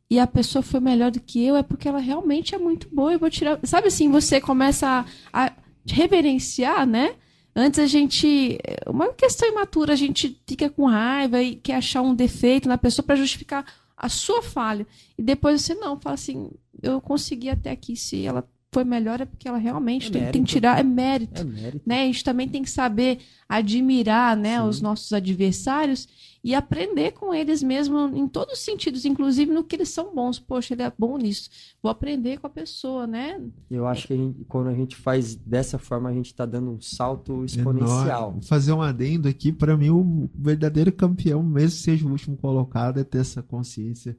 [0.10, 3.14] E a pessoa foi melhor do que eu, é porque ela realmente é muito boa.
[3.14, 3.60] Eu vou tirar.
[3.64, 5.52] Sabe assim, você começa a, a
[5.88, 7.16] reverenciar, né?
[7.56, 8.58] Antes a gente.
[8.88, 13.06] Uma questão imatura, a gente fica com raiva e quer achar um defeito na pessoa
[13.06, 13.66] para justificar
[13.98, 14.86] a sua falha.
[15.18, 17.96] E depois você não, fala assim, eu consegui até aqui.
[17.96, 20.78] Se ela foi melhor, é porque ela realmente É tem, tem que tirar.
[20.78, 21.82] É mérito É mérito.
[21.86, 22.02] né?
[22.04, 24.68] A gente também tem que saber admirar, né, Sim.
[24.68, 26.10] os nossos adversários
[26.48, 30.38] e aprender com eles mesmo em todos os sentidos, inclusive no que eles são bons.
[30.38, 31.50] Poxa, ele é bom nisso.
[31.82, 33.42] Vou aprender com a pessoa, né?
[33.70, 36.70] Eu acho que a gente- quando a gente faz dessa forma, a gente está dando
[36.70, 38.34] um salto exponencial.
[38.34, 39.52] Vou fazer um adendo aqui.
[39.52, 44.16] Pra mim, o verdadeiro campeão, mesmo que seja o último colocado, é ter essa consciência.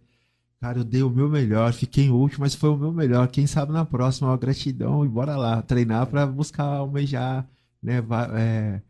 [0.60, 3.28] Cara, eu dei o meu melhor, fiquei em último, mas foi o meu melhor.
[3.28, 7.46] Quem sabe na próxima, ó, gratidão e bora lá, treinar pra buscar almejar,
[7.80, 8.02] né,
[8.36, 8.80] é,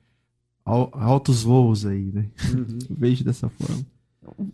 [0.66, 2.26] altos voos aí, né?
[2.52, 2.78] Uhum.
[2.90, 3.86] Vejo dessa forma.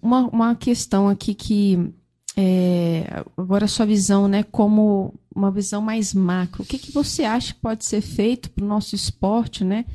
[0.02, 1.92] Uma, uma questão aqui que
[2.36, 6.62] é, agora a sua visão, né, como uma visão mais macro.
[6.62, 9.86] O que, que você acha que pode ser feito para o nosso esporte, né,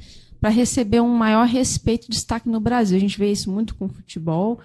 [0.42, 2.98] para receber um maior respeito e destaque no Brasil?
[2.98, 4.60] A gente vê isso muito com o futebol.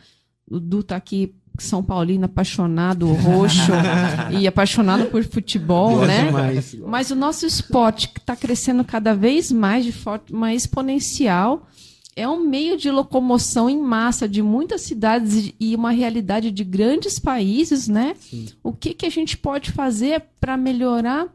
[0.50, 3.72] O Du tá aqui, São Paulino, apaixonado, roxo
[4.38, 6.26] e apaixonado por futebol, Gosto né?
[6.26, 6.76] demais.
[6.86, 11.66] Mas o nosso esporte, que está crescendo cada vez mais de forma exponencial,
[12.14, 17.18] é um meio de locomoção em massa de muitas cidades e uma realidade de grandes
[17.18, 18.14] países, né?
[18.18, 18.48] Sim.
[18.62, 21.28] O que, que a gente pode fazer para melhorar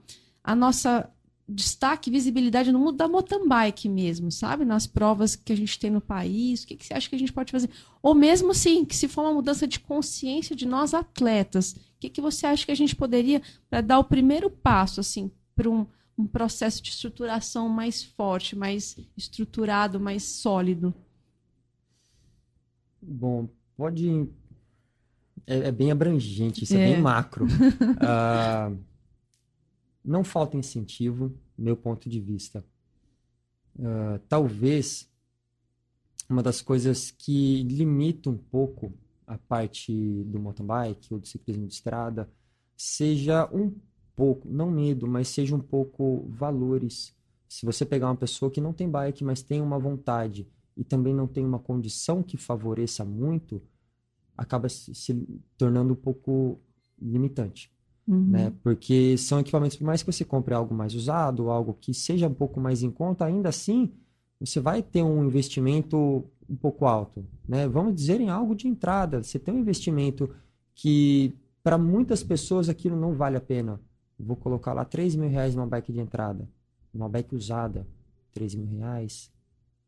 [0.43, 1.09] a nossa
[1.50, 4.66] destaque, visibilidade no mundo da mountain bike mesmo, sabe?
[4.66, 7.20] Nas provas que a gente tem no país, o que, que você acha que a
[7.20, 7.70] gente pode fazer?
[8.02, 12.10] Ou mesmo assim, que se for uma mudança de consciência de nós atletas, o que,
[12.10, 15.86] que você acha que a gente poderia para dar o primeiro passo, assim, para um,
[16.18, 20.93] um processo de estruturação mais forte, mais estruturado, mais sólido?
[23.02, 24.28] Bom, pode.
[25.45, 26.93] É, é bem abrangente, isso é, É.
[26.93, 27.48] bem macro.
[28.02, 28.72] Ah,
[30.08, 32.64] não falta incentivo, meu ponto de vista.
[33.80, 35.10] Ah, talvez
[36.30, 38.93] uma das coisas que limita um pouco
[39.26, 39.93] a parte
[40.26, 42.30] do mountain bike ou do ciclismo de estrada
[42.76, 43.74] seja um
[44.16, 47.16] pouco, não medo, mas seja um pouco valores.
[47.47, 51.14] Se você pegar uma pessoa que não tem bike, mas tem uma vontade e também
[51.14, 53.62] não tem uma condição que favoreça muito,
[54.38, 55.14] acaba se
[55.58, 56.60] tornando um pouco
[56.99, 57.72] limitante,
[58.08, 58.26] Uhum.
[58.28, 58.53] né?
[58.64, 62.34] Porque são equipamentos, por mais que você compre algo mais usado, algo que seja um
[62.34, 63.91] pouco mais em conta, ainda assim,
[64.39, 67.68] você vai ter um investimento um pouco alto, né?
[67.68, 70.30] Vamos dizer em algo de entrada, você tem um investimento
[70.74, 73.80] que para muitas pessoas aquilo não vale a pena.
[74.18, 76.47] Vou colocar lá 3 mil reais numa bike de entrada,
[76.93, 77.86] uma bike usada,
[78.34, 79.30] 3 mil reais,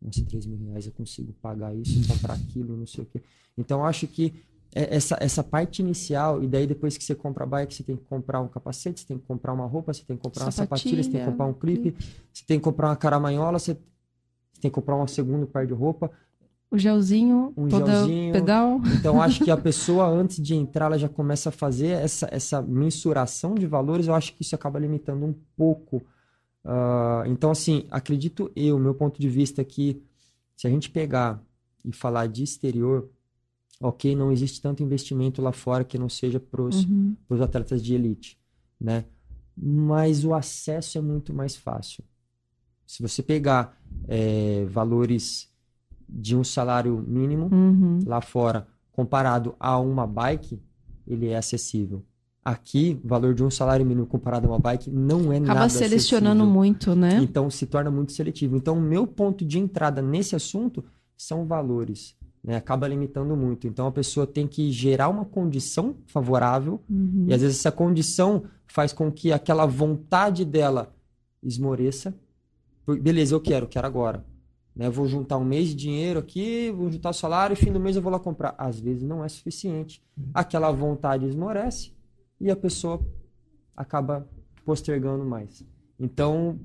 [0.01, 3.21] nossa, 3 mil reais eu consigo pagar isso, comprar aquilo, não sei o quê.
[3.57, 4.33] Então, acho que
[4.71, 8.03] essa, essa parte inicial, e daí depois que você compra a bike, você tem que
[8.03, 11.03] comprar um capacete, você tem que comprar uma roupa, você tem que comprar uma sapatilha,
[11.03, 11.95] você tem que Sapatilha, comprar um clipe,
[12.31, 13.73] você tem que comprar uma caramanhola, você
[14.61, 16.11] tem que comprar um segundo par de roupa.
[16.71, 18.31] O gelzinho, Um gelzinho.
[18.31, 18.79] pedal.
[18.99, 22.61] Então, acho que a pessoa, antes de entrar, ela já começa a fazer essa, essa
[22.61, 24.05] mensuração de valores.
[24.07, 26.03] Eu acho que isso acaba limitando um pouco.
[26.63, 30.03] Ah, então, assim, acredito eu, meu ponto de vista, que
[30.55, 31.41] se a gente pegar
[31.83, 33.09] e falar de exterior,
[33.79, 37.15] ok, não existe tanto investimento lá fora que não seja para os Uhum.
[37.41, 38.37] atletas de elite,
[38.79, 39.05] né?
[39.55, 42.03] Mas o acesso é muito mais fácil.
[42.85, 43.77] Se você pegar
[44.07, 45.49] eh, valores
[46.07, 47.99] de um salário mínimo, Uhum.
[48.05, 50.59] lá fora, comparado a uma bike,
[51.05, 52.03] ele é acessível.
[52.43, 55.69] Aqui, o valor de um salário mínimo comparado a uma bike não é Acaba nada
[55.69, 56.53] selecionando acessível.
[56.53, 57.19] muito, né?
[57.21, 58.55] Então, se torna muito seletivo.
[58.55, 60.83] Então, o meu ponto de entrada nesse assunto
[61.17, 62.15] são valores.
[62.43, 62.55] Né?
[62.55, 63.67] Acaba limitando muito.
[63.67, 67.25] Então, a pessoa tem que gerar uma condição favorável Uhum.
[67.27, 70.93] e, às vezes, essa condição faz com que aquela vontade dela
[71.43, 72.13] esmoreça,
[73.01, 74.25] beleza, eu quero, quero agora.
[74.75, 74.89] Né?
[74.89, 77.95] Vou juntar um mês de dinheiro aqui, vou juntar o salário, e fim do mês
[77.95, 78.55] eu vou lá comprar.
[78.57, 80.01] Às vezes não é suficiente.
[80.33, 81.91] Aquela vontade esmorece
[82.39, 82.99] e a pessoa
[83.75, 84.27] acaba
[84.63, 85.63] postergando mais.
[85.99, 86.59] Então,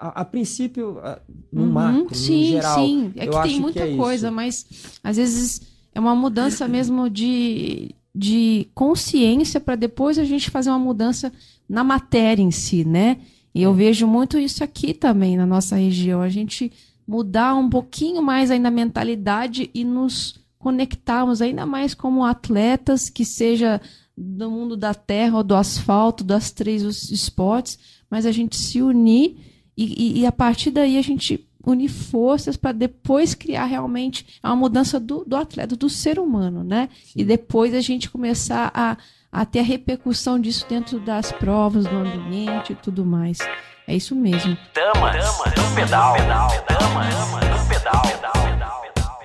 [0.00, 1.20] a, a princípio, a-
[1.52, 3.12] no Uhum, macro, sim, no geral, sim.
[3.16, 4.34] É que tem muita é coisa, isso.
[4.34, 4.66] mas
[5.04, 5.60] às vezes
[5.94, 11.30] é uma mudança mesmo de, de consciência para depois a gente fazer uma mudança
[11.68, 13.18] na matéria em si, né?
[13.54, 13.66] E É.
[13.66, 16.22] eu vejo muito isso aqui também na nossa região.
[16.22, 16.72] A gente
[17.06, 23.24] mudar um pouquinho mais ainda a mentalidade e nos conectarmos ainda mais como atletas, que
[23.24, 23.80] seja
[24.16, 27.78] do mundo da terra ou do asfalto, das três esportes,
[28.10, 29.38] mas a gente se unir
[29.84, 34.56] e, e- e a partir daí a gente unir forças para depois criar realmente uma
[34.56, 36.88] mudança do, do atleta, do ser humano, né?
[37.14, 38.96] E depois a gente começar a,
[39.30, 43.38] a ter a repercussão disso dentro das provas, do ambiente e tudo mais.
[43.86, 44.56] É isso mesmo.
[44.74, 45.16] Damas,
[45.54, 46.16] do pedal.
[46.16, 47.14] Damas
[47.62, 48.02] do pedal.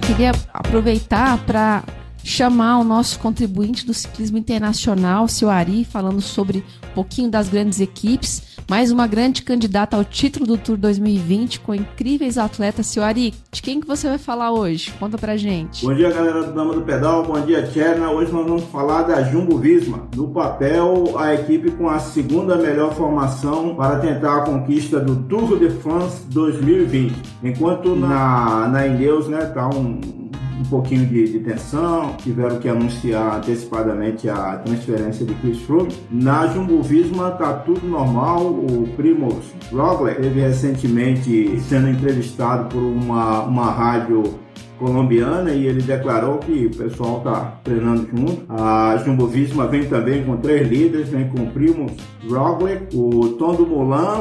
[0.05, 1.83] Queria aproveitar para
[2.23, 6.63] chamar o nosso contribuinte do ciclismo internacional, seu Ari, falando sobre
[6.95, 8.55] pouquinho das grandes equipes.
[8.67, 12.87] Mais uma grande candidata ao título do Tour 2020 com incríveis atletas.
[12.87, 14.91] Seu Ari, de quem que você vai falar hoje?
[14.97, 15.85] Conta pra gente.
[15.85, 17.25] Bom dia, galera do Dama do Pedal.
[17.25, 18.09] Bom dia, Tcherna.
[18.09, 20.07] Hoje nós vamos falar da Jumbo Visma.
[20.15, 25.59] No papel, a equipe com a segunda melhor formação para tentar a conquista do Tour
[25.59, 27.13] de France 2020.
[27.43, 29.99] Enquanto na, na Ineos, né, tá um,
[30.59, 35.93] um pouquinho de, de tensão, tiveram que anunciar antecipadamente a transferência de Chris Froome.
[36.09, 38.47] Na Jumbo Visma tá tudo normal.
[38.47, 44.44] O Primoz Roglic teve recentemente sendo entrevistado por uma, uma rádio
[44.77, 48.45] colombiana e ele declarou que o pessoal está treinando junto.
[48.49, 51.87] A Jumbo Visma vem também com três líderes, vem com o Primo
[52.29, 53.65] Roglic, o Tom do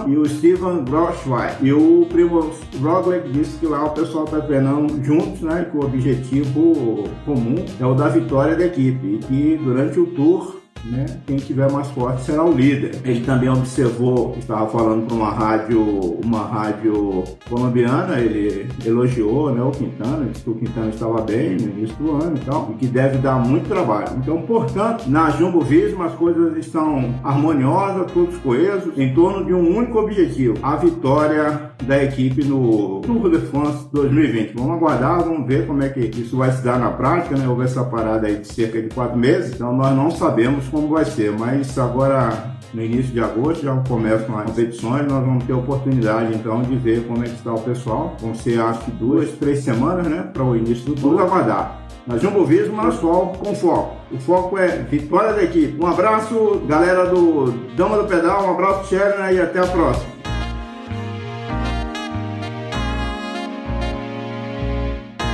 [0.09, 1.57] e o Steven Groschweig.
[1.63, 2.51] E o Primo
[2.81, 7.87] Roglic disse que lá o pessoal está treinando juntos, né, que o objetivo comum é
[7.87, 11.07] o da vitória da equipe e que durante o Tour né?
[11.27, 13.01] Quem tiver mais forte será o líder.
[13.05, 15.81] Ele também observou, estava falando para uma rádio,
[16.25, 21.79] uma rádio colombiana, ele elogiou, né, o Quintana, disse que o Quintana estava bem no
[21.79, 24.09] início do ano e tal, e que deve dar muito trabalho.
[24.19, 29.77] Então, portanto, na Jumbo Visma as coisas estão harmoniosas, todos coesos, em torno de um
[29.77, 34.55] único objetivo: a vitória da equipe no Tour de France 2020.
[34.55, 37.47] Vamos aguardar, vamos ver como é que isso vai se dar na prática, né?
[37.49, 41.05] Houve essa parada aí de cerca de quatro meses, então nós não sabemos como vai
[41.05, 46.35] ser, mas agora no início de agosto já começam as competições, nós vamos ter oportunidade
[46.35, 48.17] então de ver como é que está o pessoal.
[48.21, 51.81] Vão ser acho que duas, três semanas, né, para o início do tour aguardar.
[52.07, 53.97] Na Jumbo Visma, só com foco.
[54.13, 55.83] O foco é vitória da equipe.
[55.83, 60.14] Um abraço, galera do Dama do Pedal, um abraço, Sherna, e até a próxima.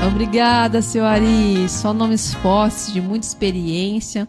[0.06, 1.68] Obrigada, seu Ari.
[1.68, 4.26] Só nomes fortes, de muita experiência.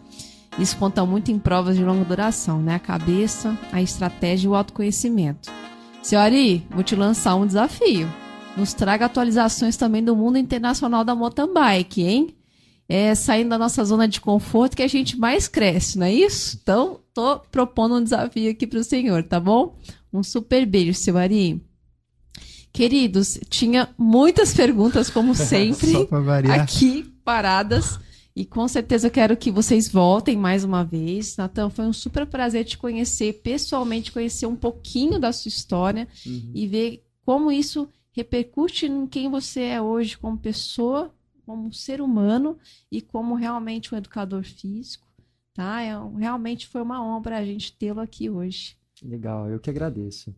[0.58, 2.74] Isso conta muito em provas de longa duração, né?
[2.74, 5.50] A cabeça, a estratégia e o autoconhecimento.
[6.02, 8.06] Seu Ari, vou te lançar um desafio.
[8.56, 12.36] Nos traga atualizações também do mundo internacional da mountain bike, hein?
[12.86, 16.58] É saindo da nossa zona de conforto que a gente mais cresce, não é isso?
[16.62, 19.74] Então, tô propondo um desafio aqui pro senhor, tá bom?
[20.12, 21.62] Um super beijo, seu Ari.
[22.72, 26.08] Queridos, tinha muitas perguntas, como sempre
[26.50, 27.98] aqui paradas.
[28.34, 31.36] E com certeza eu quero que vocês voltem mais uma vez.
[31.36, 36.08] Natan, foi um super prazer te conhecer pessoalmente, conhecer um pouquinho da sua história
[36.54, 42.00] e ver como isso repercute em quem você é hoje como pessoa, como um ser
[42.00, 42.58] humano
[42.90, 45.06] e como realmente um educador físico.
[45.52, 45.82] Tá?
[45.82, 48.76] É realmente foi uma honra a gente tê-lo aqui hoje.
[49.02, 50.34] Legal, eu que agradeço.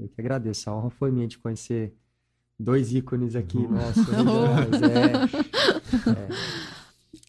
[0.00, 0.70] Eu que agradeço.
[0.70, 1.94] A honra foi minha de conhecer
[2.58, 5.40] dois ícones aqui, nossa, legais.
[6.06, 6.28] É, é.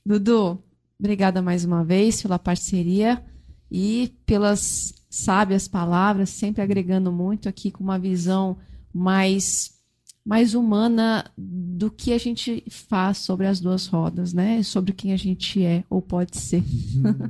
[0.06, 0.64] Dudu,
[1.00, 3.24] obrigada mais uma vez pela parceria
[3.70, 8.58] e pelas sábias palavras, sempre agregando muito aqui com uma visão
[8.94, 9.80] mais
[10.24, 14.62] mais humana do que a gente faz sobre as duas rodas, né?
[14.62, 16.64] Sobre quem a gente é ou pode ser.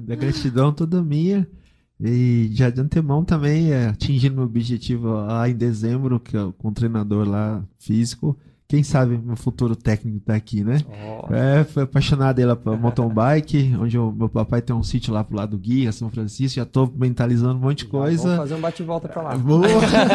[0.05, 1.47] da gratidão toda minha.
[2.03, 6.73] E já de antemão também, é, atingindo meu objetivo lá em dezembro, que com o
[6.73, 8.35] treinador lá físico.
[8.71, 10.77] Quem sabe meu futuro técnico tá aqui, né?
[10.89, 14.81] Ó, É, fui apaixonado aí lá pela mountain bike, onde o meu papai tem um
[14.81, 17.91] sítio lá pro lado do Guia, São Francisco, já tô mentalizando um monte de já
[17.91, 18.37] Vamos coisa.
[18.37, 19.35] fazer um bate-volta pra lá.
[19.35, 19.61] Vou,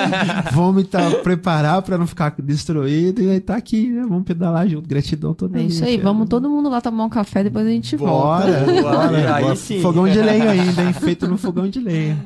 [0.54, 4.06] vou me tá, preparar para não ficar destruído e aí tá aqui, né?
[4.08, 4.88] Vamos pedalar junto.
[4.88, 7.94] Gratidão toda É isso aí, vamos todo mundo lá tomar um café, depois a gente
[7.94, 8.46] volta.
[8.46, 9.34] Bora, bora.
[9.34, 9.56] Aí Bora.
[9.56, 9.82] sim.
[9.82, 10.94] Fogão de lenha ainda, hein?
[10.94, 12.16] Feito no fogão de lenha.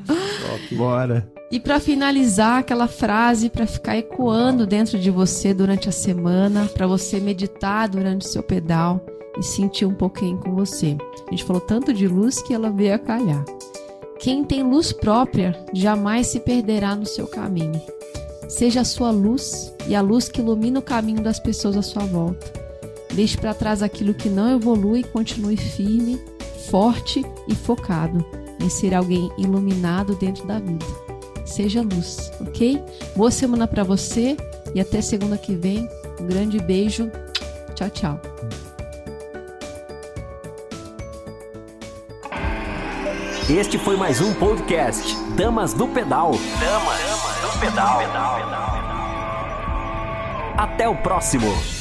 [0.77, 1.29] Bora.
[1.51, 6.87] E para finalizar, aquela frase para ficar ecoando dentro de você durante a semana, para
[6.87, 9.05] você meditar durante o seu pedal
[9.37, 10.95] e sentir um pouquinho com você.
[11.27, 13.43] A gente falou tanto de luz que ela veio a calhar.
[14.17, 17.81] Quem tem luz própria jamais se perderá no seu caminho.
[18.47, 22.05] Seja a sua luz e a luz que ilumina o caminho das pessoas à sua
[22.05, 22.61] volta.
[23.13, 26.21] Deixe para trás aquilo que não evolui e continue firme,
[26.69, 28.25] forte e focado
[28.61, 31.00] em ser alguém iluminado dentro da vida.
[31.51, 32.81] Seja luz, ok?
[33.13, 34.37] Boa semana para você
[34.73, 35.85] e até segunda que vem.
[36.17, 37.11] Um grande beijo.
[37.75, 38.21] Tchau, tchau.
[43.49, 46.31] Este foi mais um podcast Damas do Pedal.
[46.57, 47.99] Damas do Pedal.
[50.57, 51.80] Até o próximo.